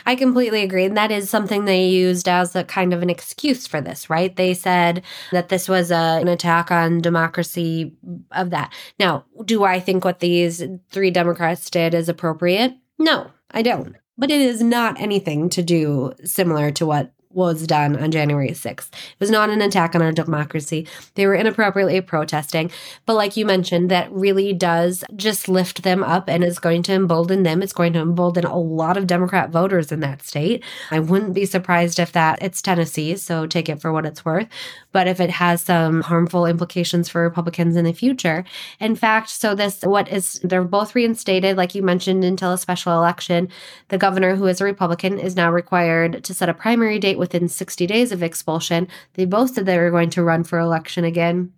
[0.07, 0.85] I completely agree.
[0.85, 4.35] And that is something they used as a kind of an excuse for this, right?
[4.35, 7.95] They said that this was a, an attack on democracy
[8.33, 8.73] of that.
[8.99, 12.75] Now, do I think what these three Democrats did is appropriate?
[12.99, 13.97] No, I don't.
[14.17, 18.89] But it is not anything to do similar to what was done on January 6th.
[18.93, 20.87] It was not an attack on our democracy.
[21.15, 22.71] They were inappropriately protesting.
[23.07, 26.93] But like you mentioned, that really does just lift them up and is going to
[26.93, 27.63] embolden them.
[27.63, 30.65] It's going to embolden a lot of Democrat voters in that state.
[30.91, 34.49] I wouldn't be surprised if that it's Tennessee, so take it for what it's worth.
[34.93, 38.45] But if it has some harmful implications for Republicans in the future.
[38.81, 42.93] In fact, so this, what is, they're both reinstated, like you mentioned, until a special
[42.95, 43.49] election.
[43.89, 47.49] The governor, who is a Republican, is now required to set a primary date within
[47.49, 48.89] 60 days of expulsion.
[49.15, 51.53] They both said they were going to run for election again.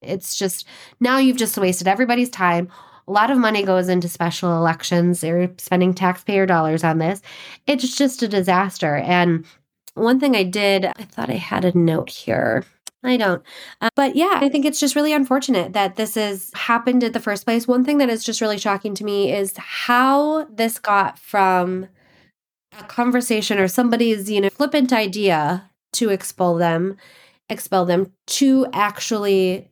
[0.00, 0.66] It's just
[1.00, 2.70] now you've just wasted everybody's time.
[3.06, 5.20] A lot of money goes into special elections.
[5.20, 7.20] They're spending taxpayer dollars on this.
[7.66, 8.96] It's just a disaster.
[8.96, 9.44] And
[9.94, 12.64] one thing I did, I thought I had a note here.
[13.02, 13.42] I don't.
[13.80, 17.20] Uh, but yeah, I think it's just really unfortunate that this has happened in the
[17.20, 17.66] first place.
[17.66, 21.88] One thing that is just really shocking to me is how this got from
[22.78, 26.96] a conversation or somebody's, you know, flippant idea to expel them,
[27.48, 29.68] expel them to actually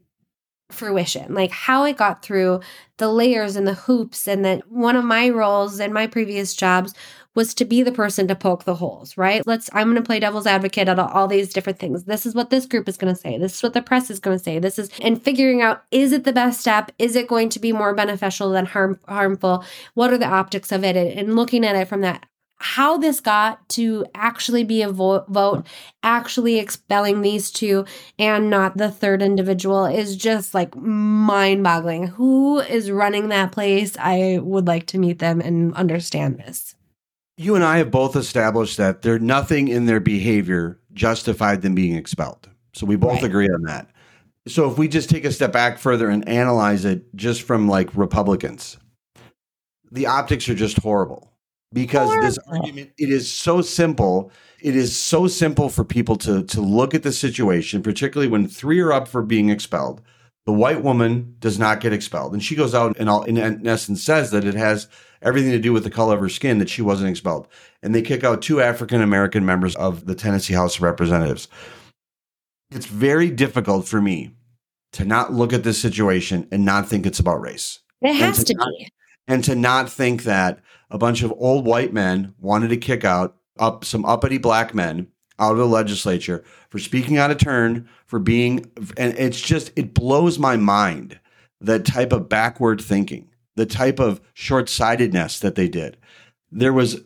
[0.71, 1.35] fruition.
[1.35, 2.61] Like how it got through
[2.99, 6.93] the layers and the hoops and that one of my roles in my previous jobs
[7.37, 9.47] was to be the person to poke the holes right?
[9.47, 12.05] Let's i'm going to play devil's advocate on all these different things.
[12.05, 13.39] This is what this group is going to say.
[13.39, 14.59] This is what the press is going to say.
[14.59, 17.73] This is and figuring out is it the best step is it going to be
[17.73, 19.65] more beneficial than harm harmful?
[19.95, 20.97] What are the optics of it?
[20.97, 22.27] And looking at it from that
[22.59, 25.67] how this got to actually be a vo- vote,
[26.03, 27.85] actually expelling these two
[28.19, 32.07] and not the third individual is just like mind boggling.
[32.07, 33.97] Who is running that place?
[33.99, 36.75] I would like to meet them and understand this.
[37.37, 41.95] You and I have both established that there nothing in their behavior justified them being
[41.95, 42.49] expelled.
[42.73, 43.25] So we both right.
[43.25, 43.91] agree on that.
[44.49, 47.95] So if we just take a step back further and analyze it just from like
[47.95, 48.79] Republicans,
[49.91, 51.36] the optics are just horrible
[51.73, 52.27] because Horrible.
[52.27, 56.95] this argument it is so simple it is so simple for people to to look
[56.95, 60.01] at the situation particularly when three are up for being expelled.
[60.47, 62.33] The white woman does not get expelled.
[62.33, 64.87] And she goes out and all, in, in essence says that it has
[65.21, 67.49] everything to do with the color of her skin that she wasn't expelled.
[67.83, 71.49] And they kick out two african american members of the tennessee house of representatives.
[72.71, 74.37] It's very difficult for me
[74.93, 77.81] to not look at this situation and not think it's about race.
[78.01, 78.89] It has to, to not, be.
[79.29, 83.37] and to not think that a bunch of old white men wanted to kick out
[83.59, 88.19] up some uppity black men out of the legislature for speaking out of turn, for
[88.19, 91.19] being, and it's just, it blows my mind
[91.61, 95.97] that type of backward thinking, the type of short sightedness that they did.
[96.53, 97.01] There was,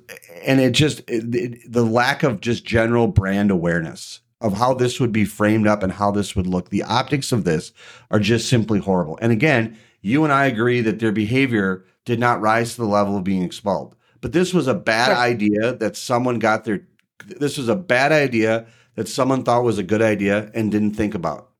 [0.45, 5.01] and it just, it, it, the lack of just general brand awareness of how this
[5.01, 6.71] would be framed up and how this would look.
[6.71, 7.73] The optics of this
[8.11, 9.19] are just simply horrible.
[9.21, 13.17] And again, you and I agree that their behavior did not rise to the level
[13.17, 13.95] of being expelled.
[14.21, 15.31] But this was a bad right.
[15.31, 16.87] idea that someone got their
[17.27, 21.15] this was a bad idea that someone thought was a good idea and didn't think
[21.15, 21.51] about.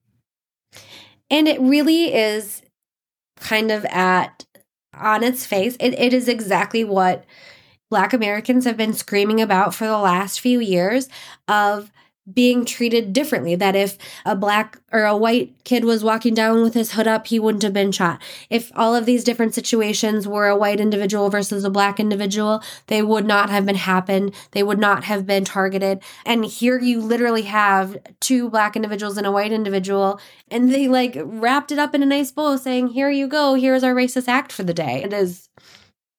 [1.29, 2.61] And it really is
[3.39, 4.45] kind of at
[4.93, 5.77] on its face.
[5.79, 7.25] It, it is exactly what
[7.89, 11.09] Black Americans have been screaming about for the last few years
[11.47, 11.91] of
[12.31, 13.55] being treated differently.
[13.55, 17.27] That if a black or a white kid was walking down with his hood up,
[17.27, 18.21] he wouldn't have been shot.
[18.49, 23.01] If all of these different situations were a white individual versus a black individual, they
[23.01, 24.33] would not have been happened.
[24.51, 26.01] They would not have been targeted.
[26.25, 31.17] And here you literally have two black individuals and a white individual, and they like
[31.23, 34.51] wrapped it up in a nice bow saying, Here you go, here's our racist act
[34.51, 35.03] for the day.
[35.03, 35.49] It is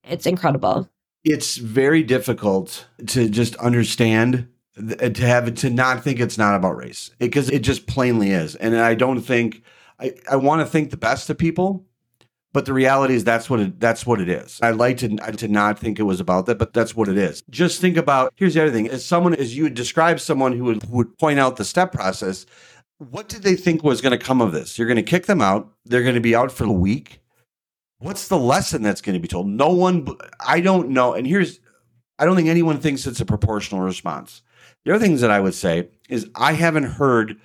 [0.05, 0.89] it's incredible.
[1.25, 6.55] It's very difficult to just understand Uh, to have it to not think it's not
[6.55, 9.63] about race because it, it, just plainly is and i don't think
[10.01, 11.85] i, I want to think the best of people
[12.53, 14.59] but the reality is that's what it that's what it is.
[14.63, 17.43] I like to, to not think it was about that but that's what it is.
[17.51, 20.65] Just think about here's the other thing as someone as you would describe someone who
[20.65, 22.47] would, who would point out the step process
[22.99, 24.79] what did they think was going to come of this?
[24.79, 27.21] You're going to kick them out they're going to be out for a week.
[27.99, 29.49] What's the lesson that's going to be told?
[29.49, 30.07] No one
[30.41, 31.61] i don't know and here's
[32.19, 34.43] i don't think anyone thinks it's a proportional response
[34.85, 37.39] the other things that I would say is I haven't heard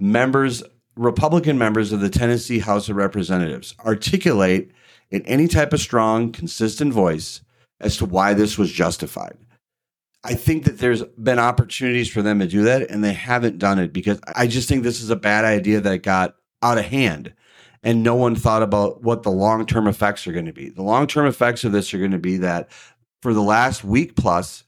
[0.00, 0.62] members,
[0.96, 4.70] Republican members of the Tennessee House of Representatives, articulate
[5.10, 7.40] in any type of strong, consistent voice
[7.80, 9.36] as to why this was justified.
[10.24, 13.78] I think that there's been opportunities for them to do that, and they haven't done
[13.78, 17.34] it because I just think this is a bad idea that got out of hand.
[17.82, 20.70] And no one thought about what the long term effects are going to be.
[20.70, 22.70] The long term effects of this are going to be that
[23.20, 24.63] for the last week plus,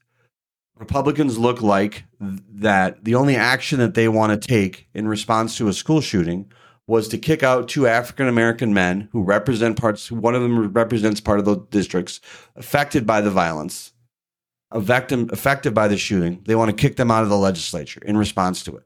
[0.79, 5.69] Republicans look like that the only action that they want to take in response to
[5.69, 6.51] a school shooting
[6.87, 11.21] was to kick out two African American men who represent parts, one of them represents
[11.21, 12.21] part of the districts
[12.55, 13.93] affected by the violence,
[14.71, 16.43] a victim affected by the shooting.
[16.47, 18.85] They want to kick them out of the legislature in response to it.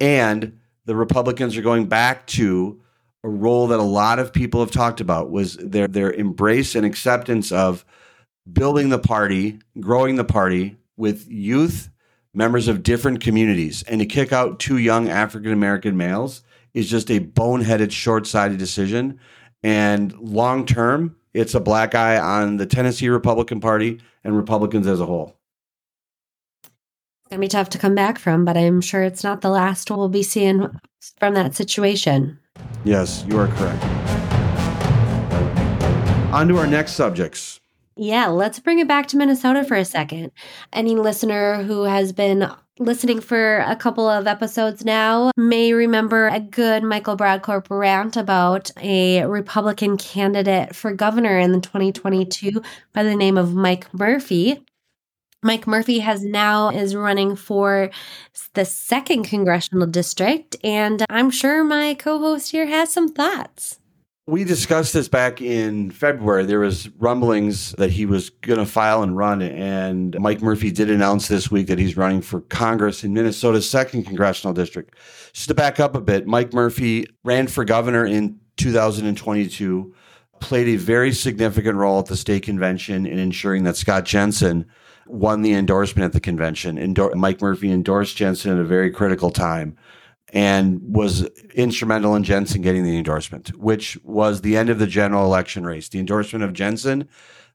[0.00, 2.80] And the Republicans are going back to
[3.22, 6.86] a role that a lot of people have talked about was their their embrace and
[6.86, 7.84] acceptance of
[8.50, 11.90] building the party, growing the party, with youth,
[12.34, 16.42] members of different communities, and to kick out two young African American males
[16.74, 19.18] is just a boneheaded, short sighted decision.
[19.62, 25.00] And long term, it's a black eye on the Tennessee Republican Party and Republicans as
[25.00, 25.36] a whole.
[26.62, 29.90] It's gonna be tough to come back from, but I'm sure it's not the last
[29.90, 30.68] we'll be seeing
[31.18, 32.38] from that situation.
[32.84, 33.82] Yes, you are correct.
[36.32, 37.60] On to our next subjects.
[37.96, 39.90] Yeah, let's bring it back to Minnesota for a mm-hmm.
[39.90, 40.32] second.
[40.72, 46.38] Any listener who has been listening for a couple of episodes now may remember a
[46.38, 53.38] good Michael Brodkorb rant about a Republican candidate for governor in 2022 by the name
[53.38, 54.62] of Mike Murphy.
[55.42, 57.90] Mike Murphy has now is running for
[58.52, 63.78] the second congressional district, and I'm sure my co-host here has some thoughts.
[64.28, 66.46] We discussed this back in February.
[66.46, 70.90] There was rumblings that he was going to file and run, and Mike Murphy did
[70.90, 74.96] announce this week that he's running for Congress in Minnesota's second congressional district.
[75.32, 79.94] Just to back up a bit, Mike Murphy ran for governor in 2022,
[80.40, 84.66] played a very significant role at the state convention in ensuring that Scott Jensen
[85.06, 86.78] won the endorsement at the convention.
[86.78, 89.76] Endor- Mike Murphy endorsed Jensen at a very critical time
[90.32, 91.22] and was
[91.54, 95.88] instrumental in Jensen getting the endorsement, which was the end of the general election race.
[95.88, 97.08] The endorsement of Jensen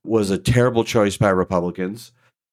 [0.03, 2.11] was a terrible choice by Republicans.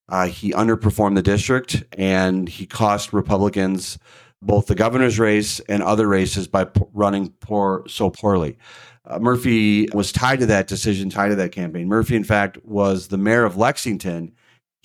[0.09, 3.99] Uh, he underperformed the district and he cost Republicans
[4.41, 8.57] both the governor's race and other races by p- running poor so poorly.
[9.05, 11.89] Uh, Murphy was tied to that decision, tied to that campaign.
[11.89, 14.33] Murphy, in fact, was the mayor of Lexington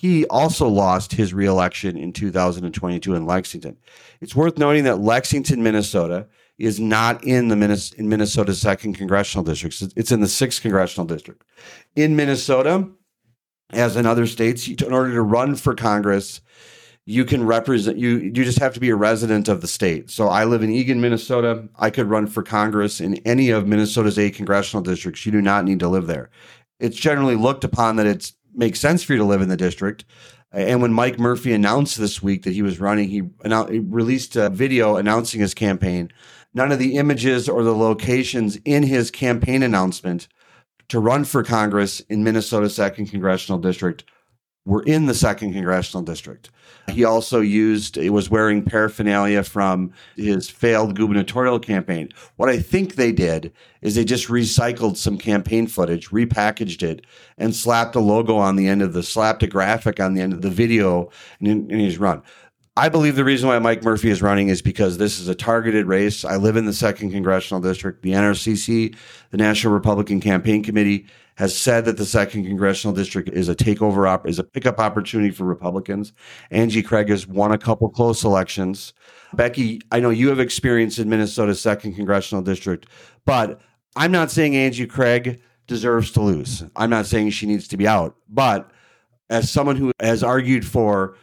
[0.04, 3.78] he also lost his reelection in 2022 in Lexington.
[4.20, 9.46] It's worth noting that Lexington, Minnesota, is not in the Minnes- in Minnesota's second congressional
[9.46, 9.82] district.
[9.96, 11.46] It's in the sixth congressional district.
[11.96, 12.90] In Minnesota,
[13.70, 16.42] as in other states, in order to run for Congress,
[17.06, 18.18] you can represent you.
[18.18, 20.12] You just have to be a resident of the state.
[20.12, 21.70] So I live in Eagan, Minnesota.
[21.80, 25.26] I could run for Congress in any of Minnesota's eight congressional districts.
[25.26, 26.30] You do not need to live there.
[26.82, 30.06] It's generally looked upon that it's makes sense for you to live in the district.
[30.52, 34.50] And when Mike Murphy announced this week that he was running, he, he released a
[34.50, 36.12] video announcing his campaign.
[36.54, 40.28] None of the images or the locations in his campaign announcement
[40.90, 44.04] to run for Congress in Minnesota's second congressional district
[44.66, 46.50] were in the second congressional district.
[46.90, 52.10] He also used, he was wearing paraphernalia from his failed gubernatorial campaign.
[52.36, 57.06] What I think they did is they just recycled some campaign footage, repackaged it,
[57.38, 60.34] and slapped a logo on the end of the, slapped a graphic on the end
[60.34, 62.22] of the video and, and he's run.
[62.76, 65.86] I believe the reason why Mike Murphy is running is because this is a targeted
[65.86, 66.26] race.
[66.26, 68.02] I live in the second congressional district.
[68.02, 68.96] The NRCC,
[69.30, 74.08] the National Republican Campaign Committee, has said that the second congressional district is a takeover
[74.08, 76.14] op- is a pickup opportunity for Republicans.
[76.52, 78.94] Angie Craig has won a couple close elections.
[79.34, 82.88] Becky, I know you have experience in Minnesota's second congressional district,
[83.26, 83.62] but
[83.96, 86.64] I'm not saying Angie Craig deserves to lose.
[86.76, 88.70] I'm not saying she needs to be out, but
[89.30, 91.16] as someone who has argued for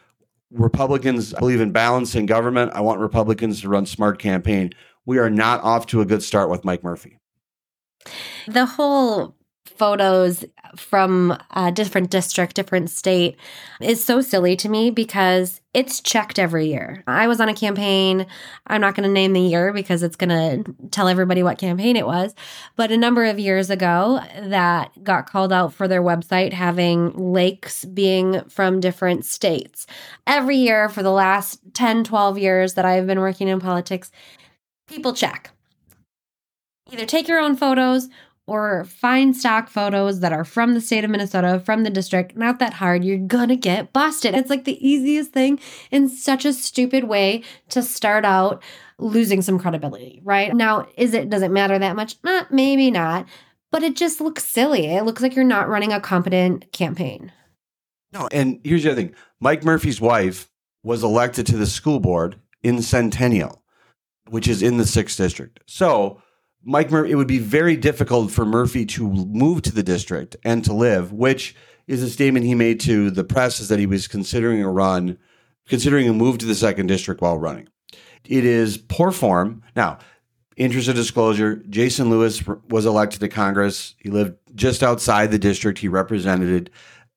[0.52, 4.72] Republicans I believe in balance in government, I want Republicans to run smart campaign.
[5.06, 7.18] We are not off to a good start with Mike Murphy.
[8.48, 9.36] The whole
[9.80, 10.44] photos
[10.76, 13.38] from a different district, different state
[13.80, 17.02] is so silly to me because it's checked every year.
[17.06, 18.26] I was on a campaign.
[18.66, 21.96] I'm not going to name the year because it's going to tell everybody what campaign
[21.96, 22.34] it was,
[22.76, 27.86] but a number of years ago that got called out for their website having lakes
[27.86, 29.86] being from different states.
[30.26, 34.12] Every year for the last 10, 12 years that I've been working in politics,
[34.86, 35.52] people check.
[36.92, 38.10] Either take your own photos
[38.50, 42.36] or find stock photos that are from the state of Minnesota, from the district.
[42.36, 43.04] Not that hard.
[43.04, 44.34] You're gonna get busted.
[44.34, 45.60] It's like the easiest thing
[45.92, 48.60] in such a stupid way to start out
[48.98, 50.52] losing some credibility, right?
[50.52, 52.16] Now, is it does it matter that much?
[52.24, 53.28] Uh, maybe not.
[53.70, 54.86] But it just looks silly.
[54.86, 57.30] It looks like you're not running a competent campaign.
[58.12, 59.14] No, and here's the other thing.
[59.38, 60.50] Mike Murphy's wife
[60.82, 62.34] was elected to the school board
[62.64, 63.62] in Centennial,
[64.28, 65.60] which is in the sixth district.
[65.66, 66.20] So
[66.62, 70.62] Mike Murphy, it would be very difficult for Murphy to move to the district and
[70.64, 71.54] to live, which
[71.86, 75.18] is a statement he made to the press is that he was considering a run,
[75.68, 77.68] considering a move to the second district while running.
[78.26, 79.62] It is poor form.
[79.74, 79.98] Now,
[80.56, 83.94] interest of disclosure, Jason Lewis was elected to Congress.
[83.98, 86.70] He lived just outside the district he represented.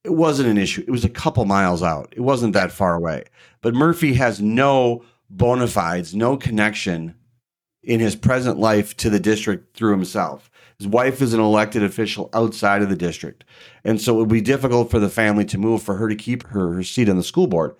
[0.06, 0.86] It wasn't an issue.
[0.88, 2.14] It was a couple miles out.
[2.16, 3.26] It wasn't that far away.
[3.62, 7.16] But Murphy has no bona fides, no connection
[7.84, 10.50] in his present life to the district through himself.
[10.78, 13.44] His wife is an elected official outside of the district.
[13.84, 16.48] And so it would be difficult for the family to move for her to keep
[16.48, 17.76] her, her seat on the school board.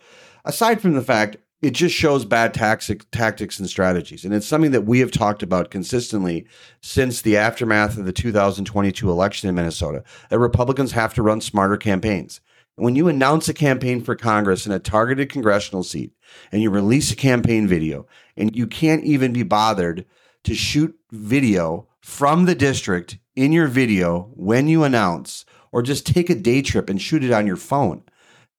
[0.46, 4.26] Aside from the fact, it just shows bad tactics, tactics and strategies.
[4.26, 6.46] And it's something that we have talked about consistently
[6.82, 11.78] since the aftermath of the 2022 election in Minnesota that Republicans have to run smarter
[11.78, 12.42] campaigns.
[12.76, 16.12] When you announce a campaign for Congress in a targeted congressional seat
[16.52, 20.06] and you release a campaign video and you can't even be bothered
[20.44, 26.30] to shoot video from the district in your video when you announce, or just take
[26.30, 28.04] a day trip and shoot it on your phone.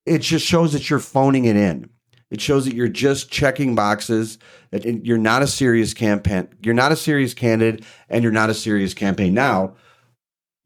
[0.05, 1.89] It just shows that you're phoning it in.
[2.31, 4.39] It shows that you're just checking boxes,
[4.71, 8.55] that you're not a serious campaign, you're not a serious candidate, and you're not a
[8.55, 9.33] serious campaign.
[9.33, 9.75] Now,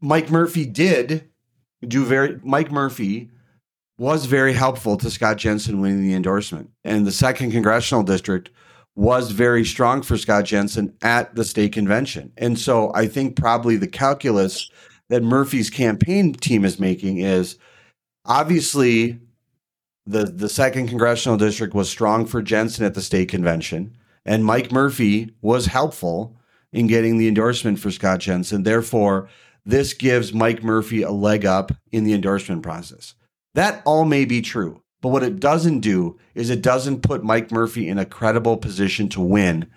[0.02, 1.30] Mike Murphy did
[1.86, 3.30] do very, Mike Murphy
[3.98, 6.72] was very helpful to Scott Jensen winning the endorsement.
[6.86, 8.50] And the second congressional district
[9.00, 12.34] was very strong for Scott Jensen at the state convention.
[12.36, 14.70] And so I think probably the calculus
[15.08, 17.58] that Murphy's campaign team is making is
[18.26, 19.18] obviously
[20.06, 23.96] the the second congressional district was strong for Jensen at the state convention
[24.26, 26.36] and Mike Murphy was helpful
[26.74, 28.64] in getting the endorsement for Scott Jensen.
[28.64, 29.30] Therefore,
[29.66, 33.16] this gives Mike Murphy a leg up in the endorsement process.
[33.56, 34.84] That all may be true.
[35.02, 39.08] But what it doesn't do is it doesn't put Mike Murphy in a credible position
[39.10, 39.70] to win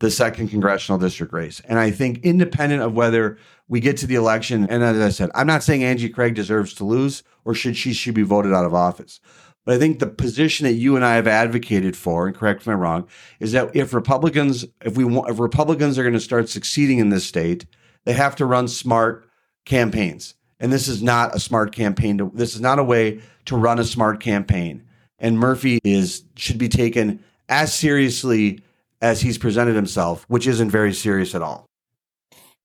[0.00, 1.60] the second congressional district race.
[1.66, 5.30] And I think, independent of whether we get to the election, and as I said,
[5.34, 8.64] I'm not saying Angie Craig deserves to lose or should she should be voted out
[8.64, 9.20] of office.
[9.64, 12.72] But I think the position that you and I have advocated for, and correct me
[12.72, 13.06] if I'm wrong,
[13.38, 17.24] is that if Republicans, if we if Republicans are going to start succeeding in this
[17.24, 17.66] state,
[18.04, 19.28] they have to run smart
[19.64, 20.34] campaigns.
[20.62, 22.18] And this is not a smart campaign.
[22.18, 24.84] To, this is not a way to run a smart campaign.
[25.18, 28.62] And Murphy is should be taken as seriously
[29.02, 31.66] as he's presented himself, which isn't very serious at all.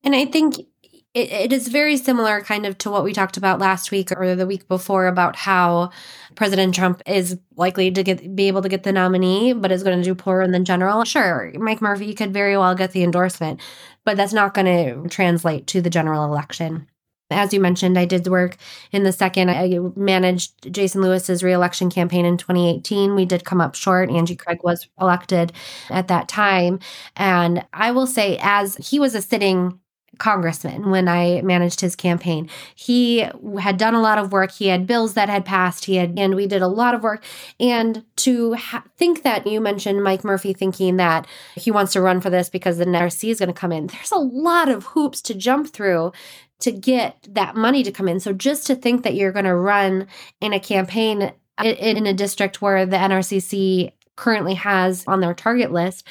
[0.04, 3.58] And I think it, it is very similar kind of to what we talked about
[3.58, 5.90] last week or the week before about how
[6.36, 9.98] President Trump is likely to get be able to get the nominee, but is going
[9.98, 11.04] to do poorer than general.
[11.04, 13.60] Sure, Mike Murphy could very well get the endorsement,
[14.06, 16.88] but that's not going to translate to the general election.
[17.30, 18.56] As you mentioned, I did work
[18.92, 19.50] in the second.
[19.50, 23.16] I managed Jason Lewis's reelection campaign in 2018.
[23.16, 24.10] We did come up short.
[24.10, 25.52] Angie Craig was elected
[25.90, 26.80] at that time.
[27.18, 29.80] And I will say, as he was a sitting
[30.18, 32.50] congressman when I managed his campaign.
[32.76, 33.28] He
[33.60, 34.52] had done a lot of work.
[34.52, 35.86] He had bills that had passed.
[35.86, 37.24] He had, and we did a lot of work.
[37.60, 42.22] And to ha- think that you mentioned Mike Murphy thinking that he wants to run
[42.22, 43.88] for this because the NRC is going to come in.
[43.88, 46.12] There's a lot of hoops to jump through
[46.60, 48.20] to get that money to come in.
[48.20, 50.08] So just to think that you're going to run
[50.42, 51.32] in a campaign
[51.64, 56.08] in a district where the NRCC currently has on their target list,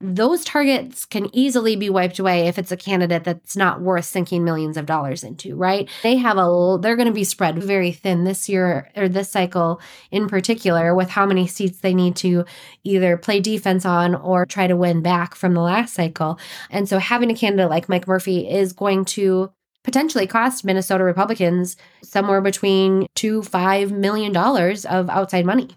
[0.00, 4.44] those targets can easily be wiped away if it's a candidate that's not worth sinking
[4.44, 5.88] millions of dollars into, right?
[6.02, 9.80] They have a they're going to be spread very thin this year or this cycle
[10.10, 12.44] in particular with how many seats they need to
[12.82, 16.38] either play defense on or try to win back from the last cycle.
[16.70, 19.52] And so having a candidate like Mike Murphy is going to
[19.84, 25.68] potentially cost Minnesota Republicans somewhere between two five million dollars of outside money.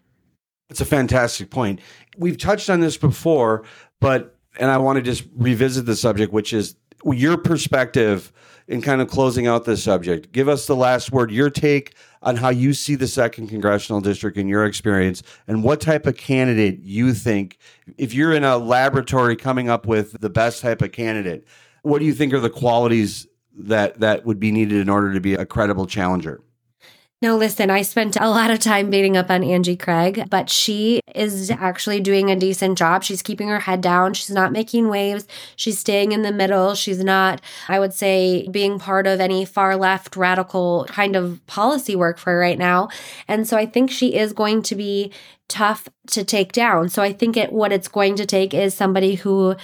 [0.70, 1.80] It's a fantastic point.
[2.18, 3.64] We've touched on this before,
[4.00, 8.34] but and I want to just revisit the subject, which is your perspective
[8.68, 10.32] in kind of closing out this subject.
[10.32, 14.38] Give us the last word, your take on how you see the second congressional district
[14.38, 17.60] in your experience, and what type of candidate you think,
[17.98, 21.48] if you're in a laboratory coming up with the best type of candidate,
[21.84, 23.28] what do you think are the qualities
[23.58, 26.42] that that would be needed in order to be a credible challenger?
[27.20, 31.02] No, listen, I spent a lot of time beating up on Angie Craig, but she
[31.16, 33.04] is actually doing a decent job.
[33.04, 34.14] She's keeping her head down.
[34.14, 35.26] She's not making waves.
[35.56, 36.76] She's staying in the middle.
[36.76, 41.96] She's not, I would say, being part of any far left radical kind of policy
[41.96, 42.90] work for right now.
[43.28, 45.12] And so I think she is going to be
[45.48, 46.88] tough to take down.
[46.88, 49.56] So I think it what it's going to take is somebody who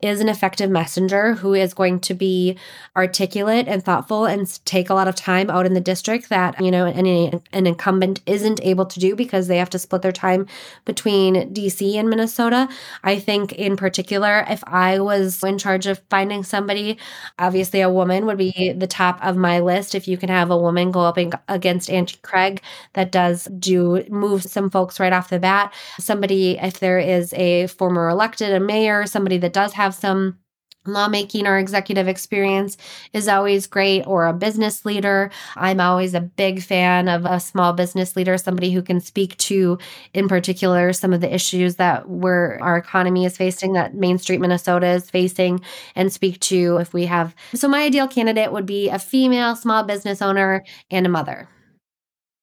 [0.00, 2.56] is an effective messenger who is going to be
[2.96, 6.70] articulate and thoughtful and take a lot of time out in the district that you
[6.70, 10.46] know any an incumbent isn't able to do because they have to split their time
[10.84, 12.68] between DC and Minnesota.
[13.02, 16.96] I think in particular if I was in charge of finding somebody,
[17.36, 20.56] obviously a woman would be the top of my list if you can have a
[20.56, 21.18] woman go up
[21.48, 25.74] against Angie Craig that does do move some folks right off the bat.
[25.98, 30.38] Somebody if there is a former elected a mayor, somebody that does have have some
[30.86, 32.76] lawmaking or executive experience
[33.12, 37.74] is always great or a business leader i'm always a big fan of a small
[37.74, 39.76] business leader somebody who can speak to
[40.14, 44.40] in particular some of the issues that we're our economy is facing that main street
[44.40, 45.60] minnesota is facing
[45.94, 49.82] and speak to if we have so my ideal candidate would be a female small
[49.82, 51.48] business owner and a mother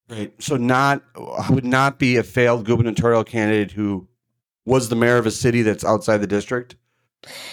[0.08, 0.32] Right.
[0.40, 4.06] So not I would not be a failed gubernatorial candidate who
[4.64, 6.76] was the mayor of a city that's outside the district.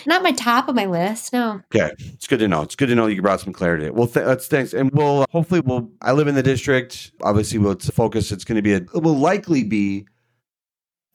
[0.06, 1.34] Not my top of my list.
[1.34, 1.62] No.
[1.74, 2.62] Okay, it's good to know.
[2.62, 3.90] It's good to know you brought some clarity.
[3.90, 5.90] Well, th- that's thanks, and we'll uh, hopefully we'll.
[6.02, 7.12] I live in the district.
[7.22, 8.32] Obviously, we'll focus.
[8.32, 8.78] It's going to be a.
[8.78, 10.06] It will likely be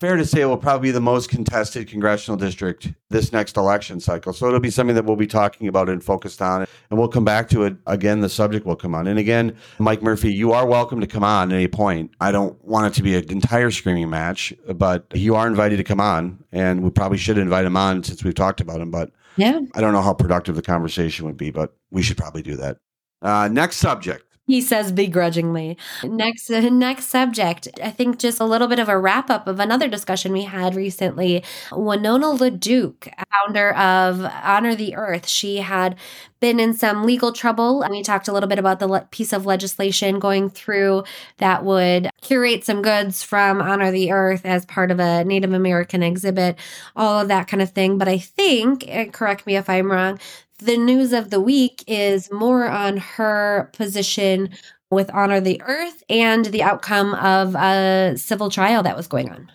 [0.00, 3.98] fair to say it will probably be the most contested congressional district this next election
[4.00, 4.32] cycle.
[4.32, 6.66] So it'll be something that we'll be talking about and focused on.
[6.90, 8.20] And we'll come back to it again.
[8.20, 9.06] The subject will come on.
[9.06, 12.12] And again, Mike Murphy, you are welcome to come on at any point.
[12.20, 15.84] I don't want it to be an entire screaming match, but you are invited to
[15.84, 16.42] come on.
[16.52, 18.90] And we probably should invite him on since we've talked about him.
[18.90, 19.60] But Yeah.
[19.74, 22.78] I don't know how productive the conversation would be, but we should probably do that.
[23.20, 24.24] Uh, next subject.
[24.48, 25.76] He says begrudgingly.
[26.02, 27.68] Next, next subject.
[27.82, 30.74] I think just a little bit of a wrap up of another discussion we had
[30.74, 31.44] recently.
[31.70, 35.96] Winona LaDuke, founder of Honor the Earth, she had
[36.40, 37.84] been in some legal trouble.
[37.90, 41.04] We talked a little bit about the le- piece of legislation going through
[41.38, 46.02] that would curate some goods from Honor the Earth as part of a Native American
[46.02, 46.58] exhibit,
[46.96, 47.98] all of that kind of thing.
[47.98, 50.18] But I think, correct me if I'm wrong,
[50.58, 54.50] the news of the week is more on her position
[54.90, 59.50] with Honor the Earth and the outcome of a civil trial that was going on.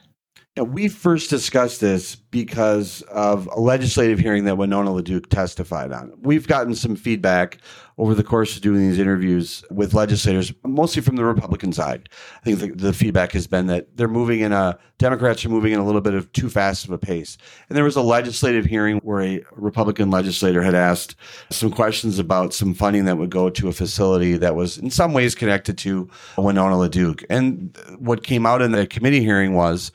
[0.56, 6.14] We first discussed this because of a legislative hearing that Winona LaDuke testified on.
[6.22, 7.58] We've gotten some feedback
[7.98, 12.10] over the course of doing these interviews with legislators, mostly from the Republican side.
[12.42, 15.74] I think the, the feedback has been that they're moving in a, Democrats are moving
[15.74, 17.38] in a little bit of too fast of a pace.
[17.70, 21.16] And there was a legislative hearing where a Republican legislator had asked
[21.52, 25.14] some questions about some funding that would go to a facility that was in some
[25.14, 27.24] ways connected to Winona LaDuke.
[27.30, 29.92] And what came out in the committee hearing was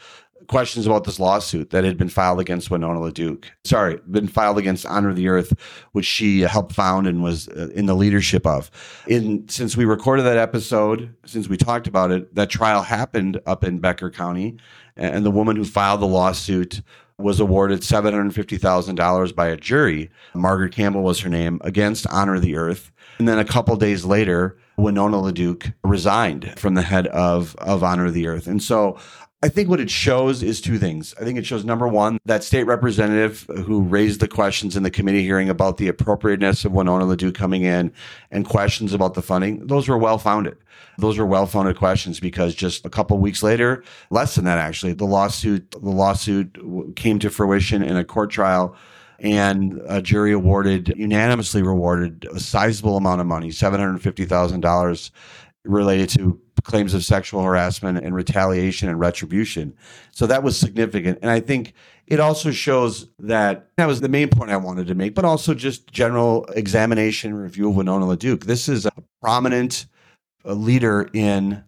[0.48, 3.44] questions about this lawsuit that had been filed against Winona LaDuke.
[3.64, 5.52] Sorry, been filed against Honor the Earth,
[5.92, 8.70] which she helped found and was uh, in the leadership of.
[9.06, 13.62] In since we recorded that episode, since we talked about it, that trial happened up
[13.62, 14.56] in Becker County,
[14.96, 16.80] and the woman who filed the lawsuit
[17.18, 20.10] was awarded $750,000 by a jury.
[20.34, 22.92] Margaret Campbell was her name against Honor the Earth.
[23.18, 28.12] And then a couple days later, Winona LaDuke resigned from the head of, of Honor
[28.12, 28.46] the Earth.
[28.46, 28.96] And so
[29.40, 31.14] I think what it shows is two things.
[31.20, 34.90] I think it shows number one, that state representative who raised the questions in the
[34.90, 37.92] committee hearing about the appropriateness of Winona LaDuke coming in
[38.32, 40.56] and questions about the funding, those were well founded.
[40.98, 44.94] Those were well founded questions because just a couple weeks later, less than that actually,
[44.94, 48.74] the lawsuit the lawsuit came to fruition in a court trial
[49.20, 54.60] and a jury awarded unanimously rewarded a sizable amount of money, seven hundred fifty thousand
[54.60, 55.12] dollars,
[55.68, 59.74] related to claims of sexual harassment and retaliation and retribution.
[60.10, 61.74] So that was significant, and I think
[62.06, 65.54] it also shows that that was the main point I wanted to make, but also
[65.54, 68.44] just general examination review of Winona LaDuke.
[68.44, 69.86] This is a prominent
[70.44, 71.62] leader in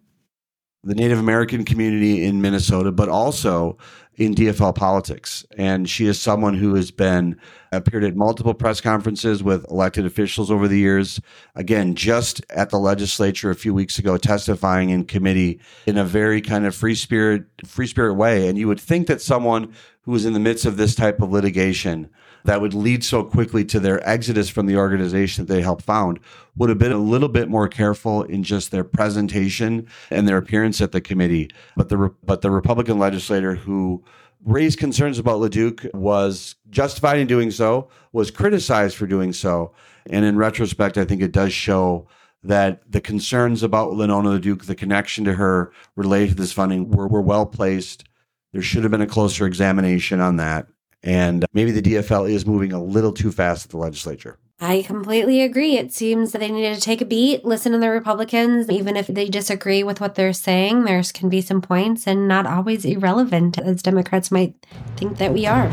[0.83, 3.77] the Native American community in Minnesota, but also
[4.21, 5.47] in DFL politics.
[5.57, 7.41] And she is someone who has been
[7.73, 11.23] appeared at multiple press conferences with elected officials over the years.
[11.55, 16.43] Again, just at the legislature a few weeks ago, testifying in committee in a very
[16.43, 18.47] kind of free spirit, free spirit way.
[18.47, 21.33] And you would think that someone who is in the midst of this type of
[21.33, 22.11] litigation
[22.45, 26.20] that would lead so quickly to their exodus from the organization that they helped found
[26.57, 30.80] would have been a little bit more careful in just their presentation and their appearance
[30.80, 31.51] at the committee.
[31.76, 34.05] But the but the Republican legislator who
[34.45, 39.72] raised concerns about LaDuke was justified in doing so, was criticized for doing so,
[40.09, 42.09] and in retrospect, I think it does show
[42.43, 47.07] that the concerns about Winona LaDuke, the connection to her related to this funding, were,
[47.07, 48.05] were well placed.
[48.53, 50.66] There should have been a closer examination on that.
[51.03, 54.39] And maybe the DFL is moving a little too fast at the legislature.
[54.63, 55.79] I completely agree.
[55.79, 59.07] It seems that they needed to take a beat, listen to the Republicans, even if
[59.07, 60.85] they disagree with what they're saying.
[60.85, 64.55] There can be some points and not always irrelevant, as Democrats might
[64.97, 65.71] think that we are.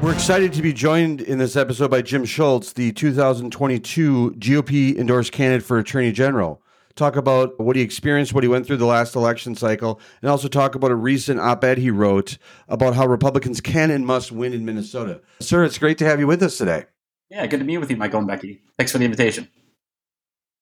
[0.00, 5.32] We're excited to be joined in this episode by Jim Schultz, the 2022 GOP endorsed
[5.32, 6.62] candidate for Attorney General.
[6.98, 10.48] Talk about what he experienced, what he went through the last election cycle, and also
[10.48, 12.38] talk about a recent op ed he wrote
[12.68, 15.20] about how Republicans can and must win in Minnesota.
[15.38, 16.86] Sir, it's great to have you with us today.
[17.30, 18.62] Yeah, good to meet with you, Michael and Becky.
[18.76, 19.48] Thanks for the invitation.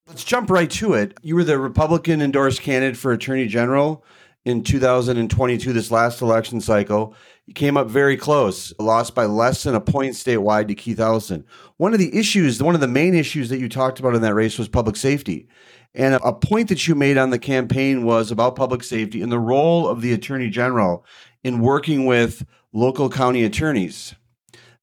[0.07, 1.17] Let's jump right to it.
[1.23, 4.05] You were the Republican endorsed candidate for Attorney General
[4.45, 7.15] in 2022, this last election cycle.
[7.47, 11.45] You came up very close, lost by less than a point statewide to Keith Ellison.
[11.79, 14.35] One of the issues, one of the main issues that you talked about in that
[14.35, 15.49] race was public safety.
[15.97, 19.39] And a point that you made on the campaign was about public safety and the
[19.39, 21.07] role of the Attorney General
[21.43, 22.45] in working with
[22.75, 24.15] local county attorneys.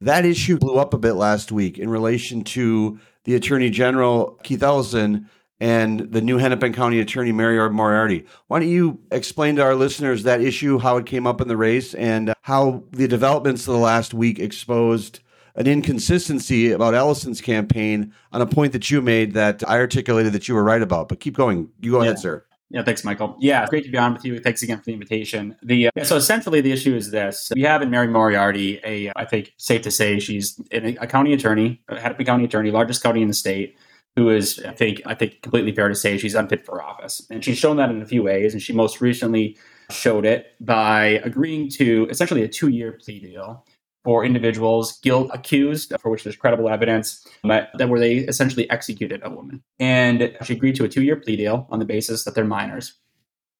[0.01, 4.63] That issue blew up a bit last week in relation to the Attorney General, Keith
[4.63, 8.25] Ellison, and the new Hennepin County Attorney, Mary Moriarty.
[8.47, 11.55] Why don't you explain to our listeners that issue, how it came up in the
[11.55, 15.19] race, and how the developments of the last week exposed
[15.55, 20.47] an inconsistency about Ellison's campaign on a point that you made that I articulated that
[20.47, 21.09] you were right about.
[21.09, 21.69] But keep going.
[21.81, 22.09] You go yeah.
[22.09, 22.45] ahead, sir.
[22.69, 23.37] Yeah, thanks, Michael.
[23.39, 24.39] Yeah, great to be on with you.
[24.39, 25.55] Thanks again for the invitation.
[25.61, 29.25] The uh, so essentially the issue is this: we have in Mary Moriarty, a I
[29.25, 33.21] think safe to say she's a, a county attorney, a Hennepin County attorney, largest county
[33.21, 33.77] in the state,
[34.15, 37.45] who is I think I think completely fair to say she's unfit for office, and
[37.45, 38.53] she's shown that in a few ways.
[38.53, 39.55] And she most recently
[39.91, 43.65] showed it by agreeing to essentially a two-year plea deal
[44.03, 49.29] for individuals guilt accused for which there's credible evidence that where they essentially executed a
[49.29, 49.63] woman.
[49.79, 52.93] And she agreed to a two-year plea deal on the basis that they're minors.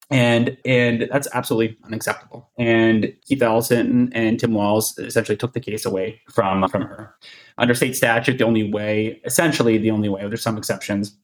[0.10, 2.50] And and that's absolutely unacceptable.
[2.58, 7.16] And keith ellison and tim walz essentially took the case away from from her.
[7.58, 11.18] Under state statute the only way essentially the only way there's some exceptions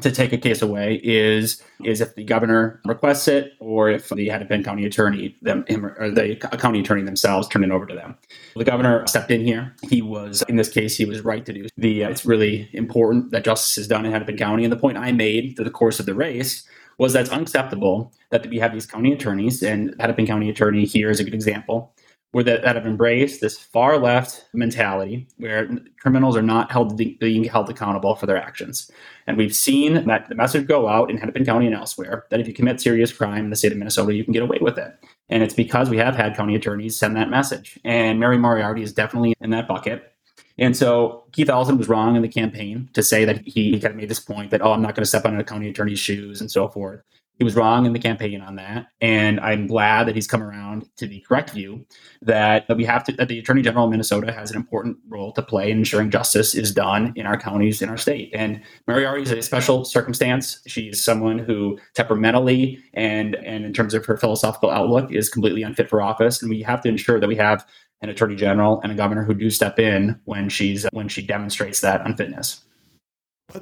[0.00, 4.28] to take a case away is is if the governor requests it or if the
[4.28, 8.16] Hennepin County attorney them him or the county attorney themselves turn it over to them.
[8.56, 9.74] The governor stepped in here.
[9.82, 11.66] He was in this case he was right to do.
[11.76, 14.64] The uh, it's really important that justice is done in Hennepin County.
[14.64, 16.66] And the point I made through the course of the race
[16.98, 21.10] was that it's unacceptable that we have these county attorneys and Hennepin County attorney here
[21.10, 21.93] is a good example
[22.34, 25.70] where that, that have embraced this far left mentality where
[26.00, 28.90] criminals are not held being held accountable for their actions.
[29.28, 32.48] And we've seen that the message go out in Hennepin County and elsewhere that if
[32.48, 34.92] you commit serious crime in the state of Minnesota, you can get away with it.
[35.28, 37.78] And it's because we have had county attorneys send that message.
[37.84, 40.12] And Mary Moriarty is definitely in that bucket.
[40.58, 43.92] And so Keith Ellison was wrong in the campaign to say that he, he kind
[43.92, 46.00] of made this point that, oh, I'm not going to step on a county attorney's
[46.00, 47.00] shoes and so forth.
[47.38, 48.86] He was wrong in the campaign on that.
[49.00, 51.84] And I'm glad that he's come around to the correct view
[52.22, 55.32] that, that we have to, that the Attorney General of Minnesota has an important role
[55.32, 58.30] to play in ensuring justice is done in our counties, in our state.
[58.34, 60.60] And Mary is a special circumstance.
[60.66, 65.90] She's someone who temperamentally and, and in terms of her philosophical outlook is completely unfit
[65.90, 66.40] for office.
[66.40, 67.66] And we have to ensure that we have
[68.00, 71.80] an attorney general and a governor who do step in when she's when she demonstrates
[71.80, 72.62] that unfitness.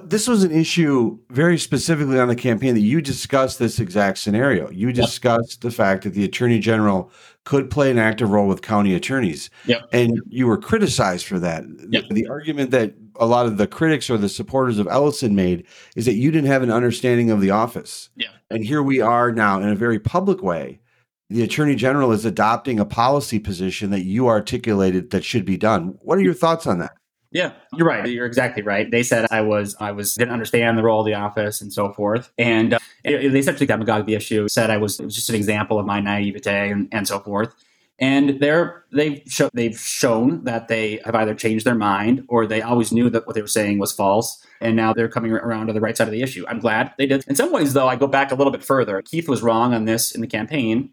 [0.05, 4.71] This was an issue very specifically on the campaign that you discussed this exact scenario.
[4.71, 5.61] You discussed yep.
[5.61, 7.11] the fact that the attorney general
[7.45, 9.51] could play an active role with county attorneys.
[9.67, 9.89] Yep.
[9.93, 11.65] And you were criticized for that.
[11.91, 12.05] Yep.
[12.09, 15.67] The, the argument that a lot of the critics or the supporters of Ellison made
[15.97, 18.09] is that you didn't have an understanding of the office.
[18.17, 18.29] Yeah.
[18.51, 20.81] And here we are now in a very public way.
[21.29, 25.99] The attorney general is adopting a policy position that you articulated that should be done.
[26.03, 26.93] What are your thoughts on that?
[27.33, 28.07] Yeah, you're right.
[28.07, 28.91] You're exactly right.
[28.91, 31.93] They said I was I was didn't understand the role of the office and so
[31.93, 34.47] forth, and uh, they essentially demagogued the issue.
[34.49, 37.55] Said I was, it was just an example of my naivete and, and so forth.
[37.99, 39.23] And they're they've
[39.55, 43.35] they've shown that they have either changed their mind or they always knew that what
[43.35, 46.13] they were saying was false, and now they're coming around to the right side of
[46.13, 46.45] the issue.
[46.49, 47.25] I'm glad they did.
[47.27, 49.01] In some ways, though, I go back a little bit further.
[49.01, 50.91] Keith was wrong on this in the campaign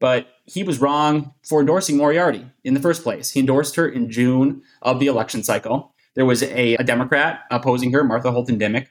[0.00, 3.30] but he was wrong for endorsing Moriarty in the first place.
[3.30, 5.94] He endorsed her in June of the election cycle.
[6.14, 8.86] There was a, a Democrat opposing her, Martha Holton Dimick,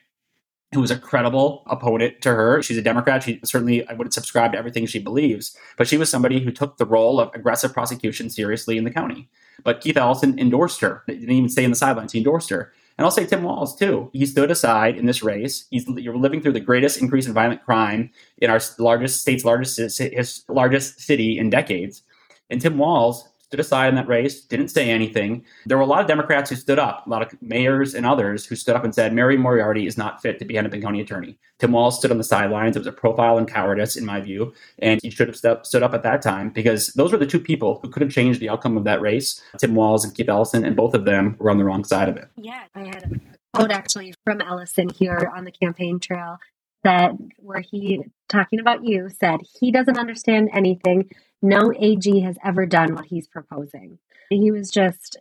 [0.74, 2.62] who was a credible opponent to her.
[2.62, 3.24] She's a Democrat.
[3.24, 6.78] She certainly I wouldn't subscribe to everything she believes, but she was somebody who took
[6.78, 9.30] the role of aggressive prosecution seriously in the county.
[9.64, 11.04] But Keith Ellison endorsed her.
[11.08, 12.12] He didn't even stay in the sidelines.
[12.12, 12.72] He endorsed her.
[12.98, 14.10] And I'll say Tim Walz too.
[14.12, 15.68] He stood aside in this race.
[15.70, 19.78] He's you're living through the greatest increase in violent crime in our largest state's largest
[20.00, 22.02] his largest city in decades.
[22.50, 25.46] And Tim Walz stood aside in that race, didn't say anything.
[25.66, 28.46] There were a lot of Democrats who stood up, a lot of mayors and others
[28.46, 31.40] who stood up and said, Mary Moriarty is not fit to be Hennepin County attorney.
[31.60, 32.76] Tim Walz stood on the sidelines.
[32.76, 34.54] It was a profile in cowardice, in my view.
[34.80, 37.80] And he should have stood up at that time because those were the two people
[37.82, 40.76] who could have changed the outcome of that race Tim Walz and Keith Ellison, and
[40.76, 42.28] both of them were on the wrong side of it.
[42.36, 46.38] Yeah, I had a quote actually from Ellison here on the campaign trail
[46.84, 51.10] that where he talking about you said he doesn't understand anything
[51.42, 54.00] no AG has ever done what he's proposing.
[54.30, 55.18] He was just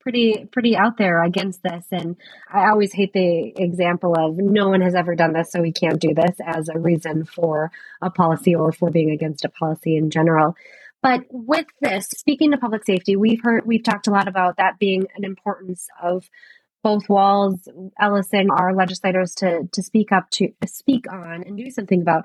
[0.00, 2.16] pretty pretty out there against this and
[2.50, 6.00] I always hate the example of no one has ever done this so we can't
[6.00, 10.10] do this as a reason for a policy or for being against a policy in
[10.10, 10.56] general.
[11.02, 14.78] But with this, speaking to public safety, we've heard we've talked a lot about that
[14.78, 16.28] being an importance of
[16.82, 17.68] both Walz
[18.00, 22.24] Ellison, our legislators to to speak up to speak on and do something about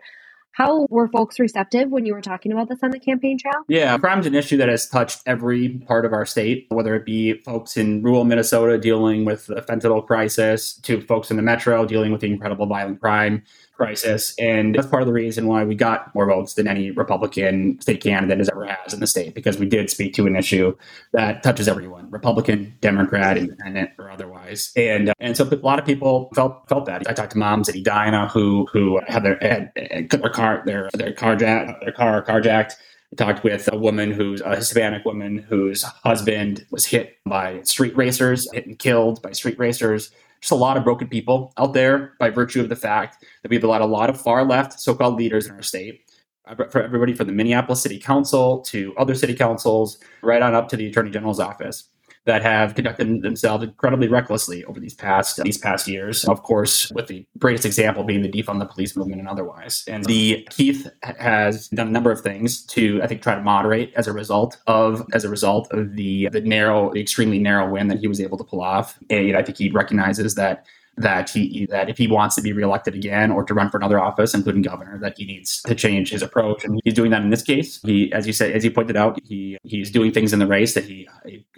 [0.55, 3.65] How were folks receptive when you were talking about this on the campaign trail?
[3.67, 7.33] Yeah, crime's an issue that has touched every part of our state, whether it be
[7.41, 12.13] folks in rural Minnesota dealing with the fentanyl crisis, to folks in the metro dealing
[12.13, 13.43] with the incredible violent crime
[13.75, 14.33] crisis.
[14.39, 18.01] And that's part of the reason why we got more votes than any Republican state
[18.01, 20.75] candidate has ever has in the state, because we did speak to an issue
[21.11, 24.71] that touches everyone, Republican, Democrat, independent, or otherwise.
[24.75, 27.09] And uh, and so a lot of people felt felt that.
[27.09, 30.89] I talked to moms in Edina who who had their had, had their car their
[30.93, 32.73] their car jacked, their car carjacked.
[33.13, 37.95] I talked with a woman who's a Hispanic woman whose husband was hit by street
[37.95, 40.11] racers, hit and killed by street racers
[40.45, 43.63] just a lot of broken people out there by virtue of the fact that we've
[43.63, 46.01] allowed a lot of far left so called leaders in our state.
[46.47, 50.69] Uh, for everybody from the Minneapolis City Council to other city councils, right on up
[50.69, 51.89] to the Attorney General's office
[52.25, 56.25] that have conducted themselves incredibly recklessly over these past these past years.
[56.25, 59.83] Of course, with the greatest example being the defund the police movement and otherwise.
[59.87, 63.93] And the Keith has done a number of things to I think try to moderate
[63.95, 67.87] as a result of as a result of the the narrow, the extremely narrow win
[67.89, 68.97] that he was able to pull off.
[69.09, 70.65] And I think he recognizes that
[70.97, 73.99] that he that if he wants to be reelected again or to run for another
[73.99, 76.63] office, including governor, that he needs to change his approach.
[76.63, 77.81] And he's doing that in this case.
[77.81, 80.73] He, as you said, as you pointed out, he he's doing things in the race
[80.73, 81.07] that he,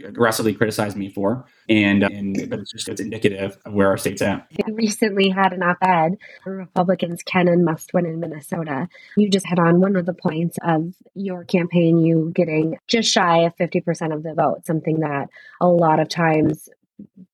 [0.03, 4.21] aggressively criticized me for, and and but it's just it's indicative of where our state's
[4.21, 4.47] at.
[4.67, 8.87] Recently had an op-ed Republicans can and must win in Minnesota.
[9.17, 13.39] You just hit on one of the points of your campaign, you getting just shy
[13.39, 15.29] of fifty percent of the vote, something that
[15.61, 16.69] a lot of times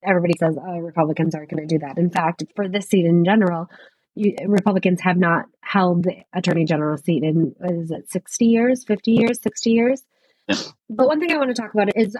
[0.03, 1.97] everybody says oh, Republicans aren't going to do that.
[1.97, 3.69] In fact, for this seat in general,
[4.15, 9.11] you, Republicans have not held the attorney general seat in is it 60 years, 50
[9.11, 10.03] years, 60 years.
[10.89, 12.15] But one thing I want to talk about is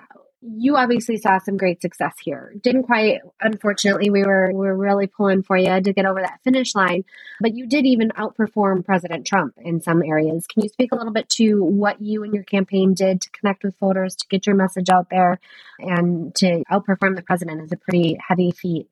[0.46, 2.54] you obviously saw some great success here.
[2.62, 6.40] Didn't quite, unfortunately, we were we were really pulling for you to get over that
[6.44, 7.06] finish line,
[7.40, 10.46] but you did even outperform President Trump in some areas.
[10.48, 13.64] Can you speak a little bit to what you and your campaign did to connect
[13.64, 15.40] with voters, to get your message out there,
[15.80, 18.88] and to outperform the president is a pretty heavy feat.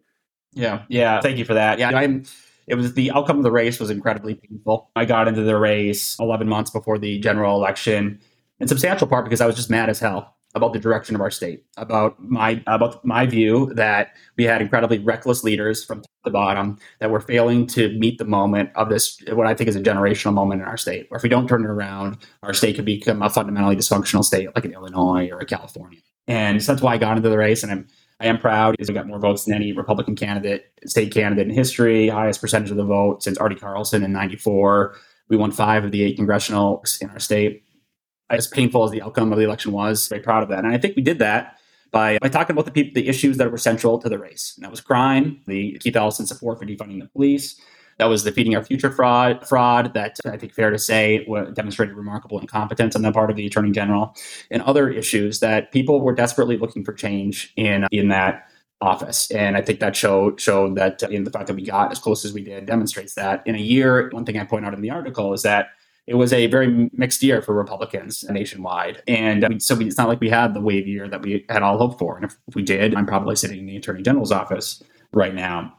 [0.54, 1.22] Yeah, yeah.
[1.22, 1.80] Thank you for that.
[1.80, 2.24] Yeah, I'm.
[2.68, 4.92] It was the outcome of the race was incredibly painful.
[4.96, 8.22] I got into the race 11 months before the general election,
[8.60, 11.32] in substantial part because I was just mad as hell about the direction of our
[11.32, 16.32] state, about my about my view that we had incredibly reckless leaders from top to
[16.32, 19.82] bottom that were failing to meet the moment of this what I think is a
[19.82, 21.06] generational moment in our state.
[21.10, 24.50] Where if we don't turn it around, our state could become a fundamentally dysfunctional state
[24.56, 26.00] like in Illinois or a California.
[26.28, 27.88] And so that's why I got into the race, and I'm
[28.20, 31.54] I am proud because we got more votes than any Republican candidate, state candidate in
[31.54, 34.96] history, highest percentage of the vote since Arne Carlson in '94.
[35.28, 37.64] We won five of the eight congressional in our state
[38.32, 40.60] as painful as the outcome of the election was, very proud of that.
[40.64, 41.58] And I think we did that
[41.92, 44.54] by, by talking about the people, the issues that were central to the race.
[44.56, 47.60] And that was crime, the Keith Ellison support for defunding the police.
[47.98, 51.24] That was the feeding our future fraud, fraud that I think fair to say
[51.54, 54.16] demonstrated remarkable incompetence on the part of the attorney general,
[54.50, 58.48] and other issues that people were desperately looking for change in in that
[58.82, 59.30] office.
[59.30, 62.00] And I think that showed showed that uh, in the fact that we got as
[62.00, 64.10] close as we did demonstrates that in a year.
[64.12, 65.68] One thing I point out in the article is that
[66.08, 69.04] it was a very mixed year for Republicans nationwide.
[69.08, 72.00] And so it's not like we had the wave year that we had all hoped
[72.00, 72.16] for.
[72.16, 74.82] And if, if we did, I'm probably sitting in the Attorney General's office
[75.14, 75.74] right now.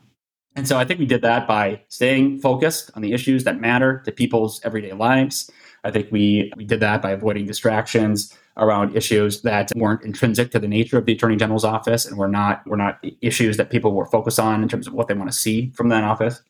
[0.54, 4.02] And so I think we did that by staying focused on the issues that matter
[4.04, 5.50] to people's everyday lives.
[5.84, 10.58] I think we, we did that by avoiding distractions around issues that weren't intrinsic to
[10.58, 13.92] the nature of the attorney general's office and were not were not issues that people
[13.92, 16.42] were focused on in terms of what they want to see from that office.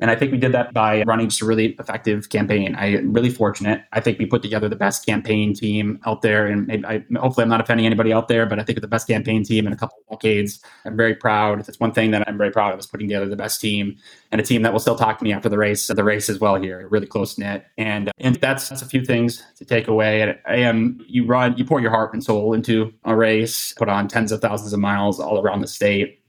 [0.00, 2.74] And I think we did that by running just a really effective campaign.
[2.74, 3.84] I am really fortunate.
[3.92, 6.46] I think we put together the best campaign team out there.
[6.46, 9.44] And I, hopefully I'm not offending anybody out there, but I think the best campaign
[9.44, 10.60] team in a couple of decades.
[10.86, 11.60] I'm very proud.
[11.60, 13.96] That's one thing that I'm very proud of is putting together the best team
[14.32, 16.40] and a team that will still talk to me after the race, the race as
[16.40, 17.66] well here, really close knit.
[17.76, 20.22] And uh, and that's, that's a few things to take away.
[20.22, 23.88] And I am, you run, you pour your heart and soul into a race, put
[23.88, 26.19] on tens of thousands of miles all around the state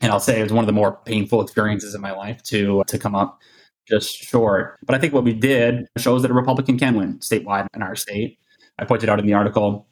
[0.00, 2.80] and I'll say it was one of the more painful experiences in my life to
[2.80, 3.40] uh, to come up
[3.88, 4.78] just short.
[4.84, 7.96] But I think what we did shows that a Republican can win statewide in our
[7.96, 8.38] state.
[8.78, 9.86] I pointed out in the article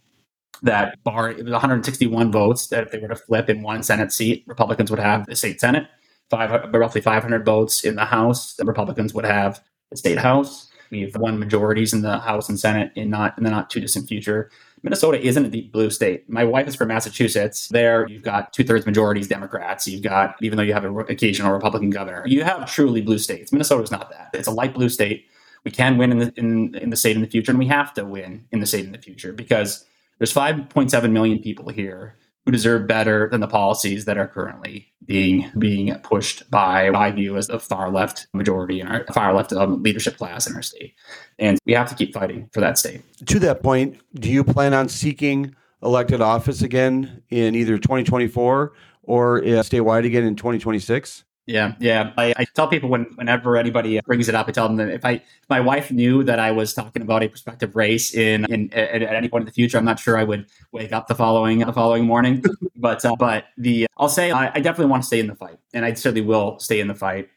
[0.63, 4.13] that bar it was 161 votes that if they were to flip in one Senate
[4.13, 5.87] seat, Republicans would have the state Senate.
[6.31, 10.71] Five, uh, roughly 500 votes in the House, the Republicans would have the state House.
[10.91, 14.09] We've won majorities in the House and Senate in not in the not too distant
[14.09, 14.51] future.
[14.83, 16.29] Minnesota isn't a deep blue state.
[16.29, 17.69] My wife is from Massachusetts.
[17.69, 19.87] There, you've got two thirds majorities Democrats.
[19.87, 23.53] You've got, even though you have an occasional Republican governor, you have truly blue states.
[23.53, 24.31] Minnesota is not that.
[24.35, 25.27] It's a light blue state.
[25.65, 27.95] We can win in the, in, in the state in the future, and we have
[27.95, 29.85] to win in the state in the future because
[30.19, 35.51] there's 5.7 million people here who deserve better than the policies that are currently being
[35.59, 39.83] being pushed by I view as the far left majority in our far left um,
[39.83, 40.95] leadership class in our state,
[41.39, 43.03] and we have to keep fighting for that state.
[43.27, 48.73] To that point, do you plan on seeking elected office again in either 2024
[49.05, 51.25] or uh, statewide again in 2026?
[51.47, 52.13] Yeah, yeah.
[52.17, 55.05] I, I, tell people when, whenever anybody brings it up, I tell them that if
[55.05, 58.73] I, if my wife knew that I was talking about a prospective race in, in
[58.73, 61.17] at, at, any point in the future, I'm not sure I would wake up the
[61.17, 62.45] following the following morning.
[62.77, 65.59] but uh, but the I'll say I, I definitely want to stay in the fight,
[65.75, 67.29] and I certainly will stay in the fight.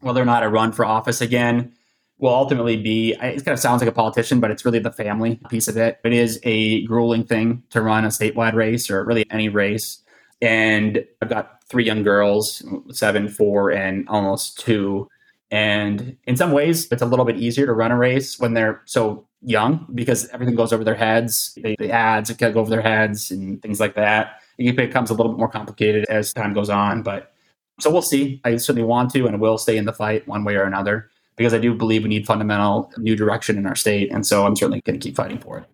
[0.00, 1.74] Whether or not I run for office again
[2.16, 3.12] will ultimately be.
[3.12, 5.98] It kind of sounds like a politician, but it's really the family piece of it.
[6.02, 10.00] It is a grueling thing to run a statewide race or really any race
[10.44, 15.08] and I've got three young girls, seven, four, and almost two.
[15.50, 18.82] And in some ways, it's a little bit easier to run a race when they're
[18.86, 21.56] so young because everything goes over their heads.
[21.62, 24.40] They, the ads go over their heads and things like that.
[24.58, 27.02] It becomes a little bit more complicated as time goes on.
[27.02, 27.32] But
[27.80, 28.40] so we'll see.
[28.44, 31.52] I certainly want to and will stay in the fight one way or another because
[31.52, 34.10] I do believe we need fundamental new direction in our state.
[34.12, 35.73] And so I'm certainly going to keep fighting for it.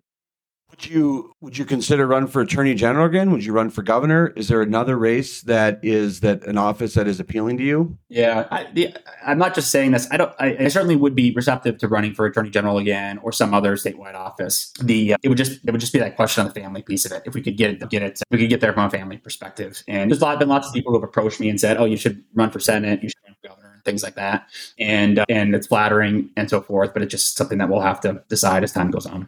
[0.71, 3.31] Would you would you consider run for attorney general again?
[3.31, 4.27] Would you run for governor?
[4.37, 7.97] Is there another race that is that an office that is appealing to you?
[8.07, 8.93] Yeah, I,
[9.25, 10.07] am not just saying this.
[10.11, 10.33] I don't.
[10.39, 13.75] I, I, certainly would be receptive to running for attorney general again or some other
[13.75, 14.71] statewide office.
[14.81, 17.05] The uh, it would just it would just be that question on the family piece
[17.05, 17.23] of it.
[17.25, 19.83] If we could get it, get it, we could get there from a family perspective.
[19.89, 22.23] And there's been lots of people who have approached me and said, "Oh, you should
[22.33, 23.03] run for senate.
[23.03, 24.47] You should run for governor." Things like that,
[24.79, 26.93] and uh, and it's flattering and so forth.
[26.93, 29.27] But it's just something that we'll have to decide as time goes on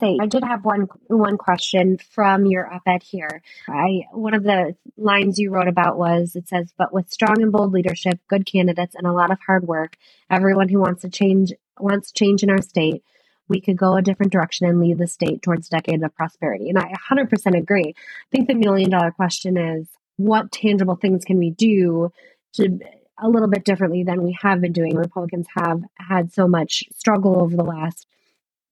[0.00, 3.42] say I did have one one question from your op-ed here.
[3.68, 7.52] I one of the lines you wrote about was it says, "But with strong and
[7.52, 9.96] bold leadership, good candidates, and a lot of hard work,
[10.30, 13.02] everyone who wants to change wants change in our state."
[13.48, 16.68] We could go a different direction and lead the state towards decades of prosperity.
[16.68, 17.94] And I 100% agree.
[17.96, 19.88] I think the million dollar question is
[20.18, 22.12] what tangible things can we do
[22.54, 22.78] to
[23.16, 24.96] a little bit differently than we have been doing.
[24.96, 28.06] Republicans have had so much struggle over the last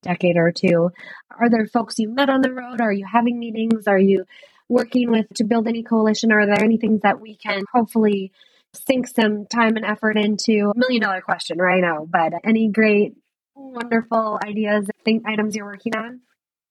[0.01, 0.91] decade or two.
[1.39, 2.81] Are there folks you met on the road?
[2.81, 3.87] Are you having meetings?
[3.87, 4.25] Are you
[4.69, 6.31] working with to build any coalition?
[6.31, 8.31] Are there any things that we can hopefully
[8.73, 10.73] sink some time and effort into?
[10.75, 13.15] Million dollar question right now, but any great,
[13.55, 16.21] wonderful ideas, think items you're working on?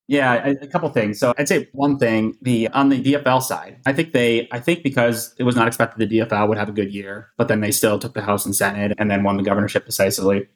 [0.09, 1.18] Yeah, a, couple things.
[1.18, 4.85] So I'd say one thing, the on the DFL side, I think they I think
[4.85, 7.72] because it was not expected the DFL would have a good year, but then they
[7.72, 10.49] still took the House and Senate and then won the governorship decisively.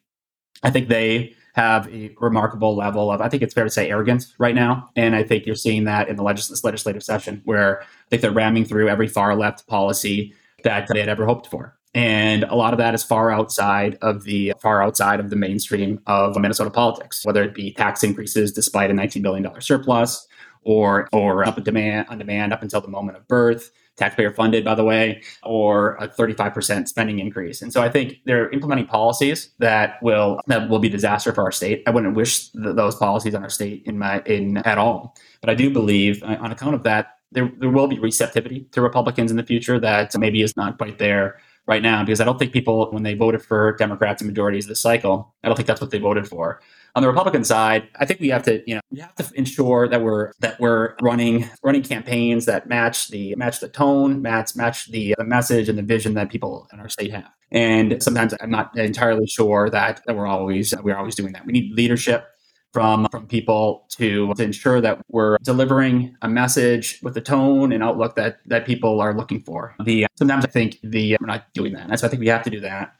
[0.62, 4.34] I think they have a remarkable level of, I think it's fair to say, arrogance
[4.38, 4.90] right now.
[4.96, 8.30] And I think you're seeing that in the legis- legislative session, where I think they're
[8.30, 10.34] ramming through every far left policy
[10.64, 11.76] that they had ever hoped for.
[11.92, 16.00] And a lot of that is far outside of the far outside of the mainstream
[16.06, 20.28] of Minnesota politics, whether it be tax increases despite a $19 billion surplus,
[20.62, 24.64] or or up a demand on demand up until the moment of birth, taxpayer funded,
[24.64, 27.62] by the way, or a 35% spending increase.
[27.62, 31.52] And so I think they're implementing policies that will that will be disaster for our
[31.52, 31.82] state.
[31.86, 35.14] I wouldn't wish th- those policies on our state in my in at all.
[35.40, 38.80] But I do believe uh, on account of that, there, there will be receptivity to
[38.80, 42.38] Republicans in the future that maybe is not quite there right now because I don't
[42.38, 45.80] think people, when they voted for Democrats and majorities this cycle, I don't think that's
[45.80, 46.60] what they voted for.
[46.96, 49.88] On the Republican side, I think we have to, you know, we have to ensure
[49.88, 54.90] that we're that we're running running campaigns that match the match the tone, match match
[54.90, 57.30] the the message and the vision that people in our state have.
[57.52, 61.46] And sometimes I'm not entirely sure that, that we're always we're always doing that.
[61.46, 62.26] We need leadership
[62.72, 67.82] from from people to, to ensure that we're delivering a message with the tone and
[67.82, 69.74] outlook that that people are looking for.
[69.84, 72.44] The sometimes I think the we're not doing that, and so I think we have
[72.44, 72.94] to do that.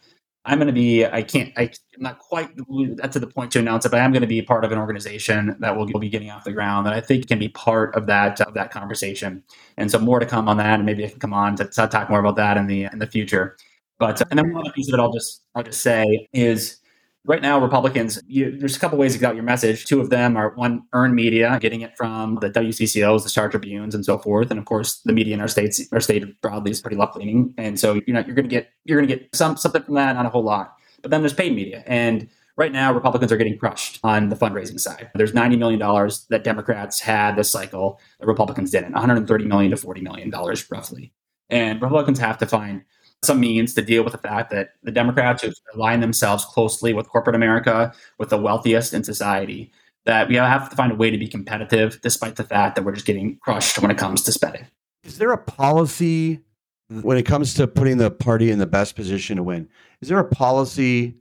[0.44, 1.04] I'm going to be.
[1.04, 1.52] I can't.
[1.56, 1.70] I,
[2.00, 4.72] not quite to the point to announce it, but I'm going to be part of
[4.72, 7.48] an organization that will, will be getting off the ground that I think can be
[7.48, 9.42] part of that of that conversation.
[9.76, 11.86] And so more to come on that, and maybe I can come on to, to
[11.88, 13.56] talk more about that in the in the future.
[13.98, 16.80] But and then one other piece of it I'll just I'll just say is
[17.26, 20.08] right now republicans you, there's a couple ways to get out your message two of
[20.08, 24.16] them are one earned media getting it from the wccos the star tribunes and so
[24.16, 27.16] forth and of course the media in our states our state broadly is pretty left
[27.16, 29.82] leaning and so you know you're going to get you're going to get some something
[29.82, 33.32] from that not a whole lot but then there's paid media and right now republicans
[33.32, 37.50] are getting crushed on the fundraising side there's 90 million dollars that democrats had this
[37.50, 41.12] cycle that republicans didn't 130 million to 40 million dollars roughly
[41.48, 42.82] and republicans have to find
[43.22, 45.44] some means to deal with the fact that the Democrats
[45.74, 49.70] align themselves closely with corporate America, with the wealthiest in society,
[50.06, 52.92] that we have to find a way to be competitive despite the fact that we're
[52.92, 54.66] just getting crushed when it comes to spending.
[55.04, 56.40] Is there a policy
[56.90, 59.68] when it comes to putting the party in the best position to win?
[60.00, 61.16] Is there a policy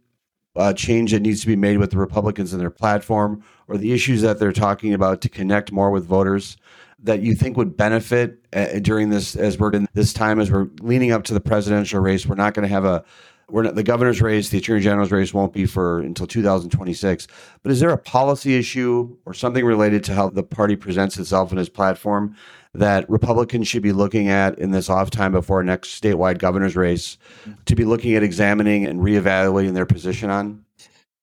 [0.56, 3.94] uh, change that needs to be made with the Republicans and their platform or the
[3.94, 6.58] issues that they're talking about to connect more with voters?
[7.04, 10.68] that you think would benefit uh, during this as we're in this time as we're
[10.82, 12.26] leaning up to the presidential race?
[12.26, 13.06] We're not going to have a
[13.50, 17.28] we're not, the governor's race, the attorney general's race won't be for until 2026.
[17.64, 21.50] But is there a policy issue or something related to how the party presents itself
[21.52, 22.36] and its platform
[22.74, 27.18] that Republicans should be looking at in this off time before next statewide governor's race
[27.66, 30.64] to be looking at examining and reevaluating their position on?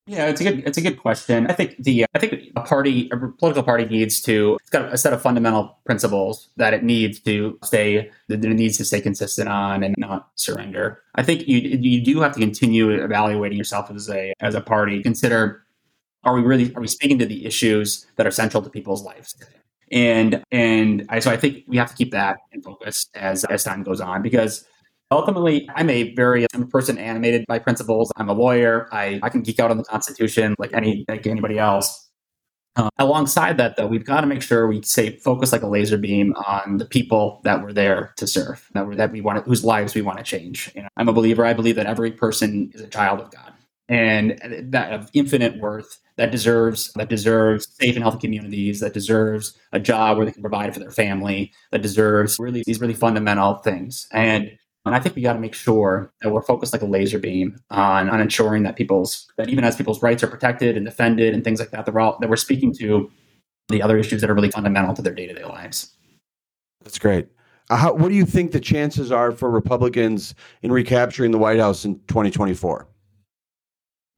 [0.08, 1.48] Yeah, it's a good it's a good question.
[1.48, 4.96] I think the I think a party a political party needs to it's got a
[4.96, 9.48] set of fundamental principles that it needs to stay that it needs to stay consistent
[9.48, 11.02] on and not surrender.
[11.16, 15.02] I think you you do have to continue evaluating yourself as a as a party.
[15.02, 15.64] Consider
[16.22, 19.34] are we really are we speaking to the issues that are central to people's lives?
[19.92, 23.64] And and I, so I think we have to keep that in focus as as
[23.64, 24.66] time goes on because
[25.12, 28.12] Ultimately, I'm a very I'm a person animated by principles.
[28.16, 28.88] I'm a lawyer.
[28.90, 32.10] I, I can geek out on the Constitution like any like anybody else.
[32.74, 35.96] Uh, alongside that, though, we've got to make sure we stay focused like a laser
[35.96, 39.94] beam on the people that we're there to serve, that, that we want, whose lives
[39.94, 40.70] we want to change.
[40.74, 41.46] You know, I'm a believer.
[41.46, 43.54] I believe that every person is a child of God,
[43.88, 44.38] and
[44.72, 49.80] that of infinite worth that deserves that deserves safe and healthy communities, that deserves a
[49.80, 54.08] job where they can provide for their family, that deserves really these really fundamental things.
[54.12, 54.50] And
[54.86, 57.58] and I think we got to make sure that we're focused like a laser beam
[57.70, 61.42] on, on ensuring that people's that even as people's rights are protected and defended and
[61.42, 63.10] things like that, that we're all, that we're speaking to
[63.68, 65.92] the other issues that are really fundamental to their day to day lives.
[66.84, 67.26] That's great.
[67.68, 71.58] Uh, how, what do you think the chances are for Republicans in recapturing the White
[71.58, 72.86] House in 2024?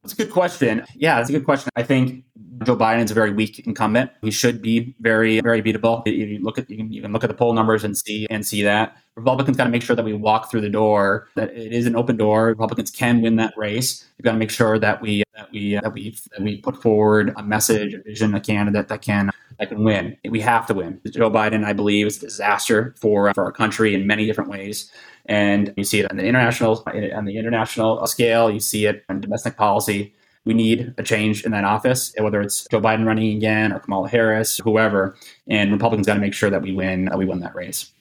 [0.09, 0.83] That's a good question.
[0.95, 1.69] Yeah, that's a good question.
[1.75, 2.23] I think
[2.63, 4.09] Joe Biden is a very weak incumbent.
[4.23, 6.01] He should be very, very beatable.
[6.07, 8.43] You look at you can, you can look at the poll numbers and see and
[8.43, 11.27] see that Republicans got to make sure that we walk through the door.
[11.35, 12.47] That it is an open door.
[12.47, 14.03] Republicans can win that race.
[14.17, 17.31] We've got to make sure that we that we that we that we put forward
[17.37, 19.29] a message, a vision, a candidate that can
[19.59, 20.17] that can win.
[20.27, 20.99] We have to win.
[21.11, 24.91] Joe Biden, I believe, is a disaster for for our country in many different ways.
[25.29, 26.83] And you see it on the international
[27.15, 28.51] on the international scale.
[28.51, 30.13] You see it in domestic policy
[30.45, 34.09] we need a change in that office, whether it's Joe Biden running again or Kamala
[34.09, 35.15] Harris, whoever.
[35.47, 37.11] And Republicans got to make sure that we win.
[37.11, 37.91] Uh, we win that race.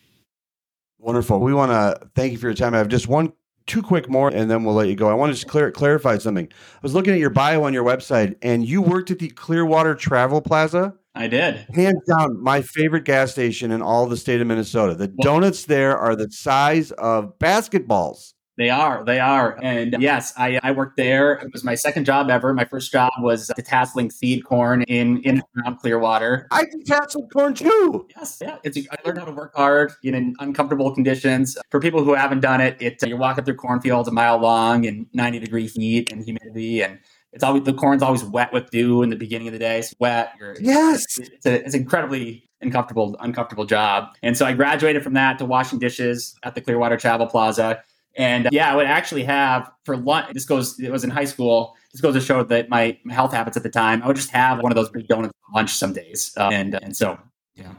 [0.98, 1.40] Wonderful.
[1.40, 2.74] We want to thank you for your time.
[2.74, 3.32] I have just one,
[3.66, 5.10] two quick more, and then we'll let you go.
[5.10, 6.46] I want to just clear, clarify something.
[6.50, 9.94] I was looking at your bio on your website, and you worked at the Clearwater
[9.94, 10.94] Travel Plaza.
[11.18, 11.66] I did.
[11.74, 14.94] Hands down, my favorite gas station in all the state of Minnesota.
[14.94, 18.34] The donuts there are the size of basketballs.
[18.58, 19.04] They are.
[19.04, 19.56] They are.
[19.62, 21.34] And yes, I, I worked there.
[21.34, 22.52] It was my second job ever.
[22.52, 26.48] My first job was detasseling seed corn in in around Clearwater.
[26.50, 28.08] I detasseled corn too.
[28.16, 28.38] Yes.
[28.40, 28.58] Yeah.
[28.64, 31.56] It's, I learned how to work hard in uncomfortable conditions.
[31.70, 35.06] For people who haven't done it, it you're walking through cornfields a mile long in
[35.14, 36.98] 90 degree heat and humidity and
[37.32, 39.78] it's always the corn's always wet with dew in the beginning of the day.
[39.78, 40.32] It's wet.
[40.38, 44.08] You're, yes, it's, a, it's incredibly uncomfortable, uncomfortable job.
[44.22, 47.82] And so I graduated from that to washing dishes at the Clearwater Travel Plaza.
[48.16, 50.32] And uh, yeah, I would actually have for lunch.
[50.32, 50.78] This goes.
[50.80, 51.76] It was in high school.
[51.92, 54.02] This goes to show that my health habits at the time.
[54.02, 56.96] I would just have one of those big donuts lunch some days, uh, and and
[56.96, 57.18] so
[57.54, 57.72] yeah.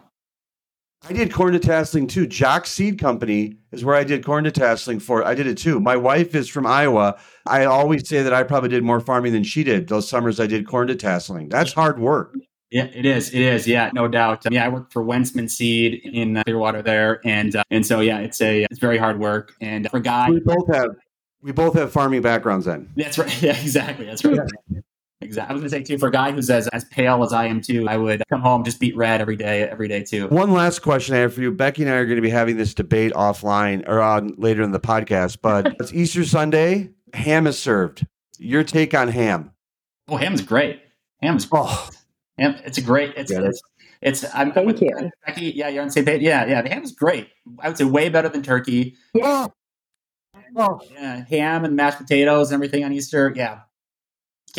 [1.07, 2.27] I did corn detasseling too.
[2.27, 5.25] Jock Seed Company is where I did corn detasseling for.
[5.25, 5.79] I did it too.
[5.79, 7.17] My wife is from Iowa.
[7.45, 9.87] I always say that I probably did more farming than she did.
[9.87, 11.49] Those summers I did corn detasseling.
[11.49, 12.35] That's hard work.
[12.69, 13.33] Yeah, it is.
[13.33, 13.65] It is.
[13.65, 14.45] Yeah, no doubt.
[14.45, 17.99] Um, yeah, I worked for Wensman Seed in uh, Clearwater there, and uh, and so
[18.01, 19.53] yeah, it's a it's very hard work.
[19.59, 20.91] And for a guy, we both have
[21.41, 22.65] we both have farming backgrounds.
[22.65, 23.41] Then that's right.
[23.41, 24.05] Yeah, exactly.
[24.05, 24.39] That's right.
[24.69, 24.81] Yeah.
[25.21, 25.49] Exactly.
[25.49, 27.45] I was going to say too, for a guy who's as, as pale as I
[27.47, 30.27] am too, I would come home just beet red every day, every day too.
[30.29, 31.51] One last question I have for you.
[31.51, 34.71] Becky and I are going to be having this debate offline or on later in
[34.71, 36.91] the podcast, but it's Easter Sunday.
[37.13, 38.05] Ham is served.
[38.37, 39.51] Your take on ham?
[40.07, 40.81] Oh, ham's great.
[41.21, 41.89] Ham's oh.
[42.37, 43.13] Ham, it's a great.
[43.17, 43.61] It's yeah, it's,
[44.01, 44.35] it's.
[44.35, 45.11] I'm Thank with you.
[45.25, 45.51] Becky.
[45.53, 46.21] Yeah, you're on the same page.
[46.21, 46.61] Yeah, yeah.
[46.61, 47.27] The ham is great.
[47.59, 48.95] I would say way better than turkey.
[49.13, 49.47] Yeah.
[50.55, 50.79] Oh.
[50.93, 53.33] Yeah, ham and mashed potatoes and everything on Easter.
[53.35, 53.59] Yeah,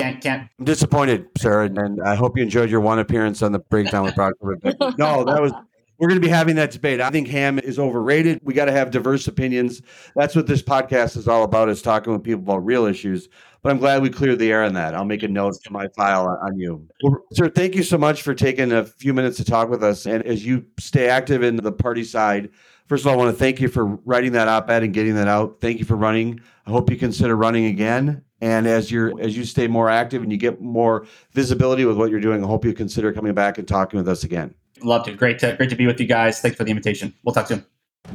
[0.00, 0.50] can't can't.
[0.58, 4.14] I'm disappointed, sir, and I hope you enjoyed your one appearance on the breakdown with
[4.14, 4.98] Brodkorb.
[4.98, 5.52] no, that was.
[5.98, 7.02] We're going to be having that debate.
[7.02, 8.40] I think ham is overrated.
[8.42, 9.82] We got to have diverse opinions.
[10.16, 13.28] That's what this podcast is all about: is talking with people about real issues.
[13.62, 14.94] But I'm glad we cleared the air on that.
[14.94, 16.88] I'll make a note to my file on you.
[17.02, 20.06] Well, sir, thank you so much for taking a few minutes to talk with us.
[20.06, 22.48] And as you stay active in the party side,
[22.86, 25.28] first of all, I want to thank you for writing that op-ed and getting that
[25.28, 25.58] out.
[25.60, 26.40] Thank you for running.
[26.66, 28.24] I hope you consider running again.
[28.40, 32.10] And as you're as you stay more active and you get more visibility with what
[32.10, 34.54] you're doing, I hope you consider coming back and talking with us again.
[34.82, 35.12] Love to.
[35.12, 36.40] Great to great to be with you guys.
[36.40, 37.14] Thanks for the invitation.
[37.22, 37.64] We'll talk soon.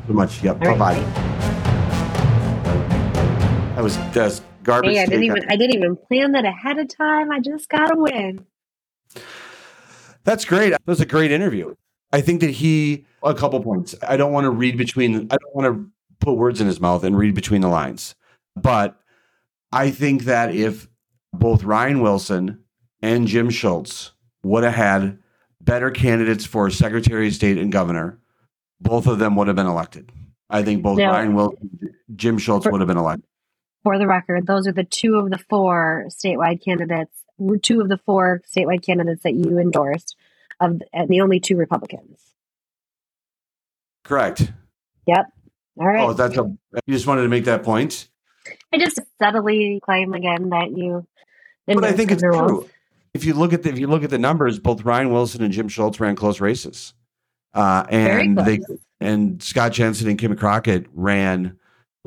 [0.07, 0.43] Too much.
[0.43, 0.59] Yep.
[0.59, 0.99] Bye bye.
[3.75, 4.95] That was just garbage.
[4.95, 7.31] Hey, I didn't even I didn't even plan that ahead of time.
[7.31, 8.45] I just got to win.
[10.23, 10.71] That's great.
[10.71, 11.75] That was a great interview.
[12.11, 13.93] I think that he a couple points.
[14.07, 15.27] I don't want to read between.
[15.29, 18.15] I don't want to put words in his mouth and read between the lines.
[18.55, 18.99] But
[19.75, 20.87] I think that if
[21.33, 22.63] both Ryan Wilson
[23.01, 25.19] and Jim Schultz would have had
[25.59, 28.19] better candidates for Secretary of State and Governor,
[28.79, 30.13] both of them would have been elected.
[30.49, 30.97] I think both.
[30.97, 33.25] Ryan Wilson, and Jim Schultz For- would have been elected.
[33.83, 37.11] For the record, those are the two of the four statewide candidates,
[37.61, 40.15] two of the four statewide candidates that you endorsed,
[40.59, 42.19] of and the only two Republicans.
[44.05, 44.51] Correct.
[45.05, 45.25] Yep.
[45.77, 46.01] All right.
[46.01, 46.43] Oh, that's a.
[46.43, 48.07] You just wanted to make that point,
[48.73, 51.05] I just subtly claim again that you.
[51.65, 52.69] but I think it's true.
[53.13, 55.53] If you look at the if you look at the numbers, both Ryan Wilson and
[55.53, 56.93] Jim Schultz ran close races,
[57.53, 58.59] uh, and they
[58.99, 61.57] and Scott Jensen and Kim Crockett ran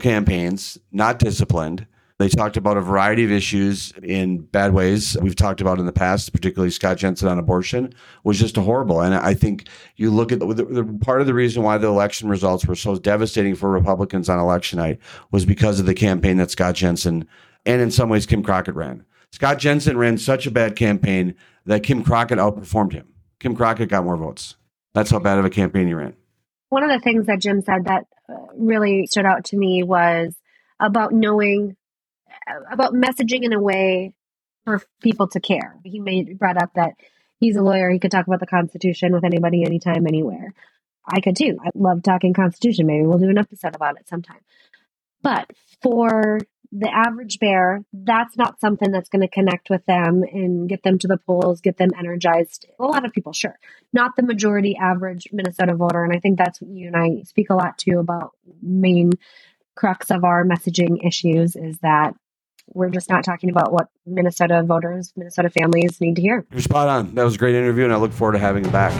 [0.01, 1.87] campaigns, not disciplined.
[2.19, 5.93] They talked about a variety of issues in bad ways we've talked about in the
[5.93, 7.95] past, particularly Scott Jensen on abortion
[8.25, 9.01] was just horrible.
[9.01, 12.29] And I think you look at the, the part of the reason why the election
[12.29, 14.99] results were so devastating for Republicans on election night
[15.31, 17.29] was because of the campaign that Scott Jensen
[17.65, 19.05] and in some ways Kim Crockett ran.
[19.31, 23.07] Scott Jensen ran such a bad campaign that Kim Crockett outperformed him.
[23.39, 24.57] Kim Crockett got more votes.
[24.93, 26.15] That's how bad of a campaign he ran.
[26.71, 30.35] One of the things that Jim said that uh, really stood out to me was
[30.81, 31.77] about knowing
[32.71, 34.15] about messaging in a way
[34.65, 35.77] for people to care.
[35.85, 36.95] He made brought up that
[37.39, 40.55] he's a lawyer; he could talk about the Constitution with anybody, anytime, anywhere.
[41.07, 41.59] I could too.
[41.65, 42.87] I love talking Constitution.
[42.87, 44.41] Maybe we'll do an episode about it sometime.
[45.23, 45.51] But
[45.83, 46.39] for
[46.71, 50.99] the average bear, that's not something that's going to connect with them and get them
[50.99, 52.67] to the polls, get them energized.
[52.79, 53.59] A lot of people, sure.
[53.93, 56.05] Not the majority average Minnesota voter.
[56.05, 59.13] And I think that's what you and I speak a lot to about main
[59.77, 62.15] crux of our messaging issues is that
[62.75, 66.47] we're just not talking about what Minnesota voters, Minnesota families need to hear.
[66.51, 67.15] You're spot on.
[67.15, 68.93] That was a great interview, and I look forward to having you back.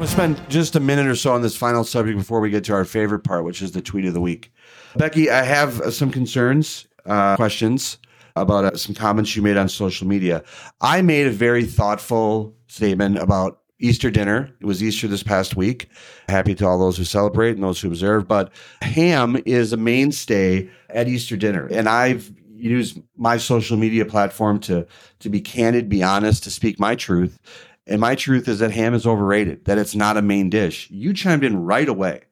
[0.00, 2.74] To spend just a minute or so on this final subject before we get to
[2.74, 4.52] our favorite part, which is the tweet of the week.
[4.94, 7.98] Becky, I have uh, some concerns, uh, questions
[8.36, 10.44] about uh, some comments you made on social media.
[10.80, 14.50] I made a very thoughtful statement about Easter dinner.
[14.60, 15.88] It was Easter this past week.
[16.28, 18.26] Happy to all those who celebrate and those who observe.
[18.26, 18.52] But
[18.82, 21.66] ham is a mainstay at Easter dinner.
[21.66, 24.86] And I've used my social media platform to
[25.20, 27.38] to be candid, be honest, to speak my truth.
[27.86, 30.90] And my truth is that ham is overrated, that it's not a main dish.
[30.90, 32.22] You chimed in right away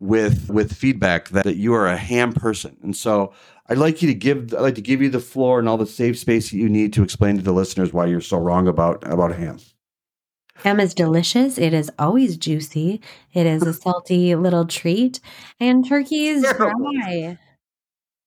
[0.00, 2.76] with with feedback that, that you are a ham person.
[2.82, 3.32] And so
[3.68, 5.86] I'd like you to give I'd like to give you the floor and all the
[5.86, 9.06] safe space that you need to explain to the listeners why you're so wrong about
[9.10, 9.58] about ham.
[10.64, 11.58] Ham is delicious.
[11.58, 13.00] It is always juicy.
[13.32, 15.20] It is a salty little treat.
[15.58, 16.92] And turkey is Terrible.
[16.92, 17.38] dry.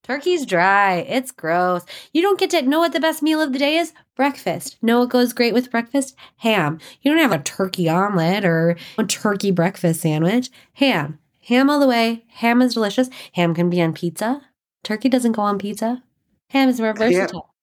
[0.02, 0.96] Turkey's dry.
[0.96, 1.84] It's gross.
[2.12, 3.92] You don't get to know what the best meal of the day is?
[4.16, 4.76] Breakfast.
[4.82, 6.14] Know what goes great with breakfast?
[6.38, 6.78] Ham.
[7.00, 10.50] You don't have a turkey omelet or a turkey breakfast sandwich.
[10.74, 11.18] Ham.
[11.48, 12.24] Ham all the way.
[12.28, 13.08] Ham is delicious.
[13.32, 14.42] Ham can be on pizza.
[14.82, 16.02] Turkey doesn't go on pizza.
[16.50, 17.54] Ham is more Ham- versatile.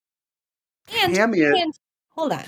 [1.03, 1.73] And, Ham is- and
[2.09, 2.43] hold on.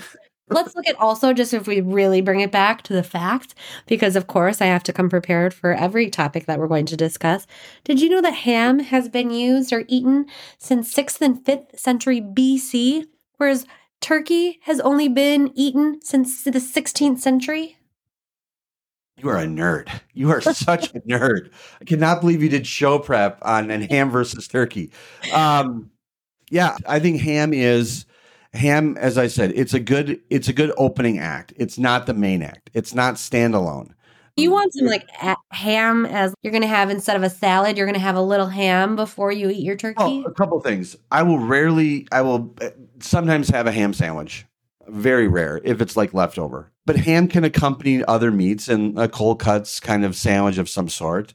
[0.48, 3.54] Let's look at also just if we really bring it back to the facts,
[3.86, 6.96] because of course I have to come prepared for every topic that we're going to
[6.96, 7.46] discuss.
[7.84, 10.26] Did you know that ham has been used or eaten
[10.58, 13.06] since 6th and 5th century BC,
[13.38, 13.66] whereas
[14.02, 17.78] turkey has only been eaten since the 16th century?
[19.16, 19.88] You are a nerd.
[20.12, 21.50] You are such a nerd.
[21.80, 24.92] I cannot believe you did show prep on an ham versus turkey.
[25.32, 25.90] Um,
[26.50, 28.04] yeah, I think ham is
[28.54, 28.96] ham.
[28.98, 31.52] As I said, it's a good it's a good opening act.
[31.56, 32.70] It's not the main act.
[32.72, 33.90] It's not standalone.
[34.36, 37.76] You want some like a- ham as you're going to have instead of a salad,
[37.76, 39.96] you're going to have a little ham before you eat your turkey?
[39.98, 40.96] Oh, a couple things.
[41.12, 42.08] I will rarely.
[42.10, 44.44] I will uh, sometimes have a ham sandwich.
[44.88, 46.72] Very rare if it's like leftover.
[46.84, 50.88] But ham can accompany other meats and a cold cuts kind of sandwich of some
[50.88, 51.32] sort.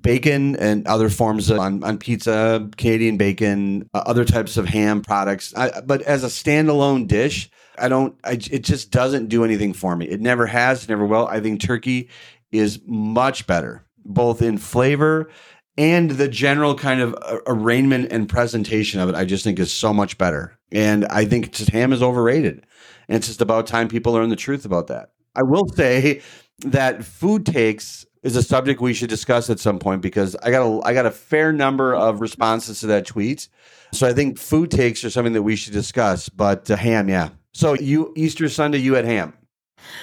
[0.00, 5.02] Bacon and other forms of on, on pizza, Canadian bacon, uh, other types of ham
[5.02, 5.54] products.
[5.56, 8.18] I, but as a standalone dish, I don't.
[8.24, 10.06] I, it just doesn't do anything for me.
[10.06, 11.26] It never has, never will.
[11.26, 12.08] I think turkey
[12.50, 15.30] is much better, both in flavor
[15.78, 19.14] and the general kind of uh, arraignment and presentation of it.
[19.14, 20.58] I just think is so much better.
[20.72, 22.66] And I think just ham is overrated.
[23.08, 25.12] And it's just about time people learn the truth about that.
[25.36, 26.20] I will say
[26.58, 30.66] that food takes is a subject we should discuss at some point because I got
[30.66, 33.48] a I got a fair number of responses to that tweet.
[33.92, 36.28] So I think food takes are something that we should discuss.
[36.28, 37.30] But uh, ham, yeah.
[37.52, 39.32] So you Easter Sunday, you had ham.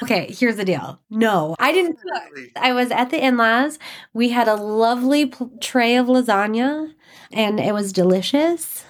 [0.01, 0.99] Okay, here's the deal.
[1.09, 2.49] No, I didn't cook.
[2.55, 3.77] I was at the in laws.
[4.13, 6.93] We had a lovely tray of lasagna
[7.31, 8.85] and it was delicious.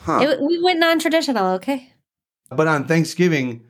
[0.00, 0.20] Huh.
[0.20, 1.90] It, we went non traditional, okay?
[2.50, 3.64] but on Thanksgiving,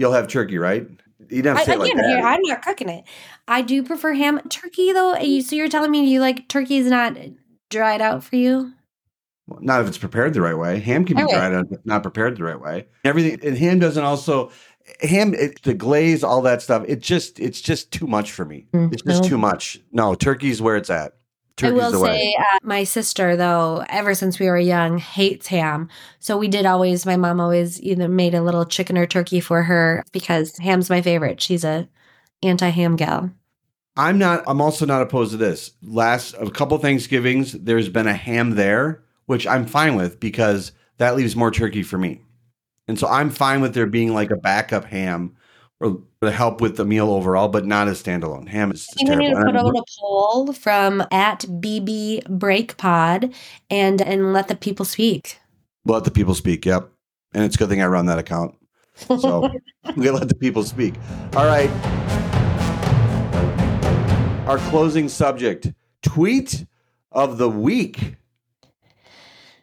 [0.00, 0.86] You'll have turkey, right?
[1.30, 2.24] You don't I, have to it like that.
[2.24, 3.04] I'm not cooking it.
[3.48, 4.40] I do prefer ham.
[4.48, 5.14] Turkey, though.
[5.40, 7.16] So you're telling me you like turkey is not
[7.70, 8.72] dried out for you?
[9.46, 10.78] Well, Not if it's prepared the right way.
[10.80, 11.32] Ham can be Okay.
[11.34, 12.86] dried out, if not prepared the right way.
[13.04, 14.50] Everything and ham doesn't also
[15.02, 16.84] ham it, the glaze, all that stuff.
[16.88, 18.66] It just it's just too much for me.
[18.72, 19.28] Mm, It's just no.
[19.28, 19.78] too much.
[19.92, 21.14] No, turkey's where it's at.
[21.68, 22.16] I will the way.
[22.16, 25.88] say, uh, my sister, though, ever since we were young, hates ham.
[26.18, 29.62] So we did always, my mom always either made a little chicken or turkey for
[29.62, 31.40] her because ham's my favorite.
[31.40, 31.88] She's a
[32.42, 33.30] anti-ham gal.
[33.96, 34.44] I'm not.
[34.46, 35.72] I'm also not opposed to this.
[35.82, 41.16] Last a couple Thanksgivings, there's been a ham there, which I'm fine with because that
[41.16, 42.22] leaves more turkey for me,
[42.86, 45.36] and so I'm fine with there being like a backup ham
[45.80, 48.48] or to help with the meal overall, but not as standalone.
[48.48, 52.76] Ham is I think we need to put out a poll from at BB Break
[52.76, 53.32] Pod
[53.70, 55.38] and and let the people speak.
[55.86, 56.66] Let the people speak.
[56.66, 56.90] Yep,
[57.32, 58.54] and it's a good thing I run that account.
[58.94, 59.50] So
[59.96, 60.94] we let the people speak.
[61.34, 61.70] All right.
[64.46, 66.66] Our closing subject: tweet
[67.12, 68.16] of the week.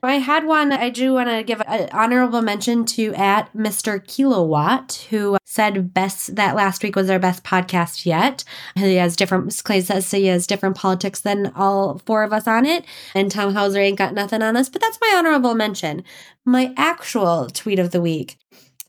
[0.03, 0.72] I had one.
[0.72, 4.06] I do want to give an honorable mention to at Mr.
[4.06, 8.44] Kilowatt, who said best that last week was our best podcast yet.
[8.76, 12.65] He has different Clay says he has different politics than all four of us on
[12.65, 14.69] it, and Tom Hauser ain't got nothing on us.
[14.69, 16.03] But that's my honorable mention.
[16.45, 18.38] My actual tweet of the week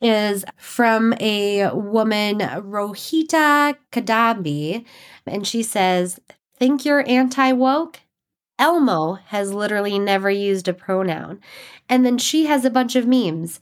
[0.00, 4.84] is from a woman, Rohita Kadabi,
[5.26, 6.20] and she says,
[6.58, 8.00] "Think you're anti woke."
[8.58, 11.40] Elmo has literally never used a pronoun.
[11.88, 13.60] And then she has a bunch of memes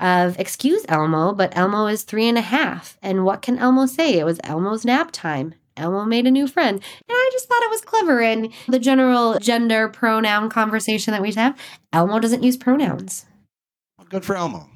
[0.00, 2.98] of, excuse Elmo, but Elmo is three and a half.
[3.02, 4.18] And what can Elmo say?
[4.18, 5.54] It was Elmo's nap time.
[5.76, 6.76] Elmo made a new friend.
[6.76, 8.20] And I just thought it was clever.
[8.20, 11.56] And the general gender pronoun conversation that we have,
[11.92, 13.26] Elmo doesn't use pronouns.
[14.08, 14.68] Good for Elmo.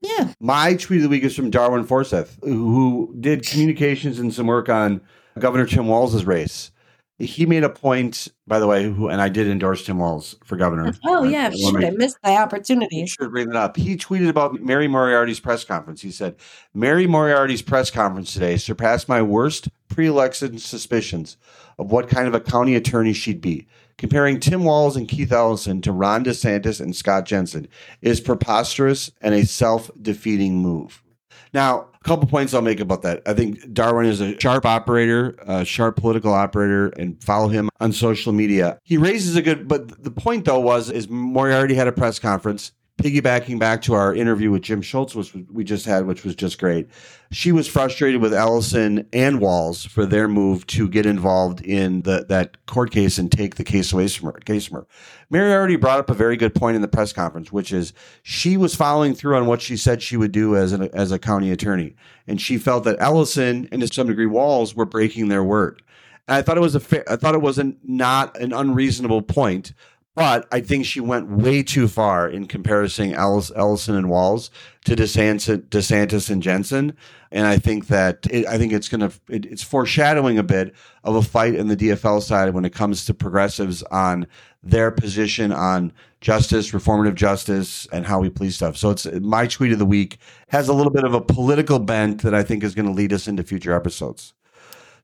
[0.00, 0.32] Yeah.
[0.40, 4.68] My tweet of the week is from Darwin Forsyth, who did communications and some work
[4.68, 5.02] on
[5.38, 6.72] Governor Tim Walz's race.
[7.20, 10.56] He made a point, by the way, who and I did endorse Tim Walz for
[10.56, 10.94] governor.
[11.04, 11.50] Oh, yeah.
[11.50, 13.04] Shoot, I missed the opportunity.
[13.06, 13.76] should bring that up.
[13.76, 16.00] He tweeted about Mary Moriarty's press conference.
[16.00, 16.36] He said,
[16.72, 21.36] Mary Moriarty's press conference today surpassed my worst pre election suspicions
[21.78, 23.66] of what kind of a county attorney she'd be.
[23.98, 27.68] Comparing Tim Walz and Keith Ellison to Ron DeSantis and Scott Jensen
[28.00, 31.02] is preposterous and a self defeating move.
[31.52, 33.22] Now, a couple points I'll make about that.
[33.26, 37.92] I think Darwin is a sharp operator, a sharp political operator, and follow him on
[37.92, 38.78] social media.
[38.84, 42.72] He raises a good, but the point though was is Moriarty had a press conference,
[43.00, 46.58] piggybacking back to our interview with Jim Schultz, which we just had, which was just
[46.58, 46.88] great.
[47.32, 52.26] She was frustrated with Ellison and Walz for their move to get involved in the
[52.28, 54.38] that court case and take the case away from her.
[54.40, 54.86] Case from her.
[55.30, 58.74] Moriarty brought up a very good point in the press conference, which is she was
[58.74, 61.94] following through on what she said she would do as an as a county attorney,
[62.26, 65.82] and she felt that Ellison and to some degree Walz were breaking their word.
[66.28, 69.72] And I thought it was a fair, I thought it wasn't not an unreasonable point,
[70.16, 74.50] but I think she went way too far in comparing Ellis, Ellison and Walz
[74.84, 76.96] to DeSantis, DeSantis and Jensen.
[77.30, 80.74] And I think that it, I think it's going to it's foreshadowing a bit
[81.04, 84.26] of a fight in the DFL side when it comes to progressives on
[84.62, 88.76] their position on justice, reformative justice, and how we police stuff.
[88.76, 90.18] So it's my tweet of the week
[90.48, 93.12] has a little bit of a political bent that I think is going to lead
[93.12, 94.34] us into future episodes.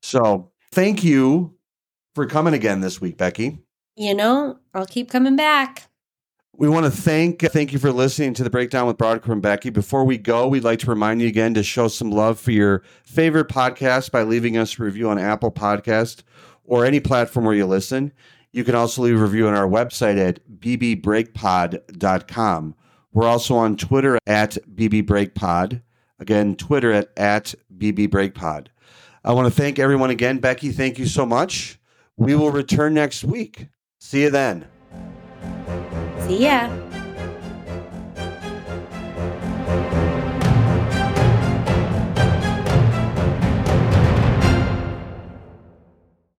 [0.02, 1.54] So thank you
[2.14, 3.65] for coming again this week, Becky.
[3.96, 5.84] You know, I'll keep coming back.
[6.58, 9.70] We want to thank thank you for listening to the breakdown with Brodkorb and Becky.
[9.70, 12.82] Before we go, we'd like to remind you again to show some love for your
[13.04, 16.22] favorite podcast by leaving us a review on Apple Podcast
[16.64, 18.12] or any platform where you listen.
[18.52, 22.74] You can also leave a review on our website at bbreakpod.com.
[23.12, 25.82] We're also on Twitter at bbreakpod.
[26.18, 28.68] Again, Twitter at, at bbreakpod.
[29.24, 30.38] I want to thank everyone again.
[30.38, 31.78] Becky, thank you so much.
[32.16, 33.68] We will return next week.
[34.06, 34.64] See you then.
[36.28, 36.70] See ya.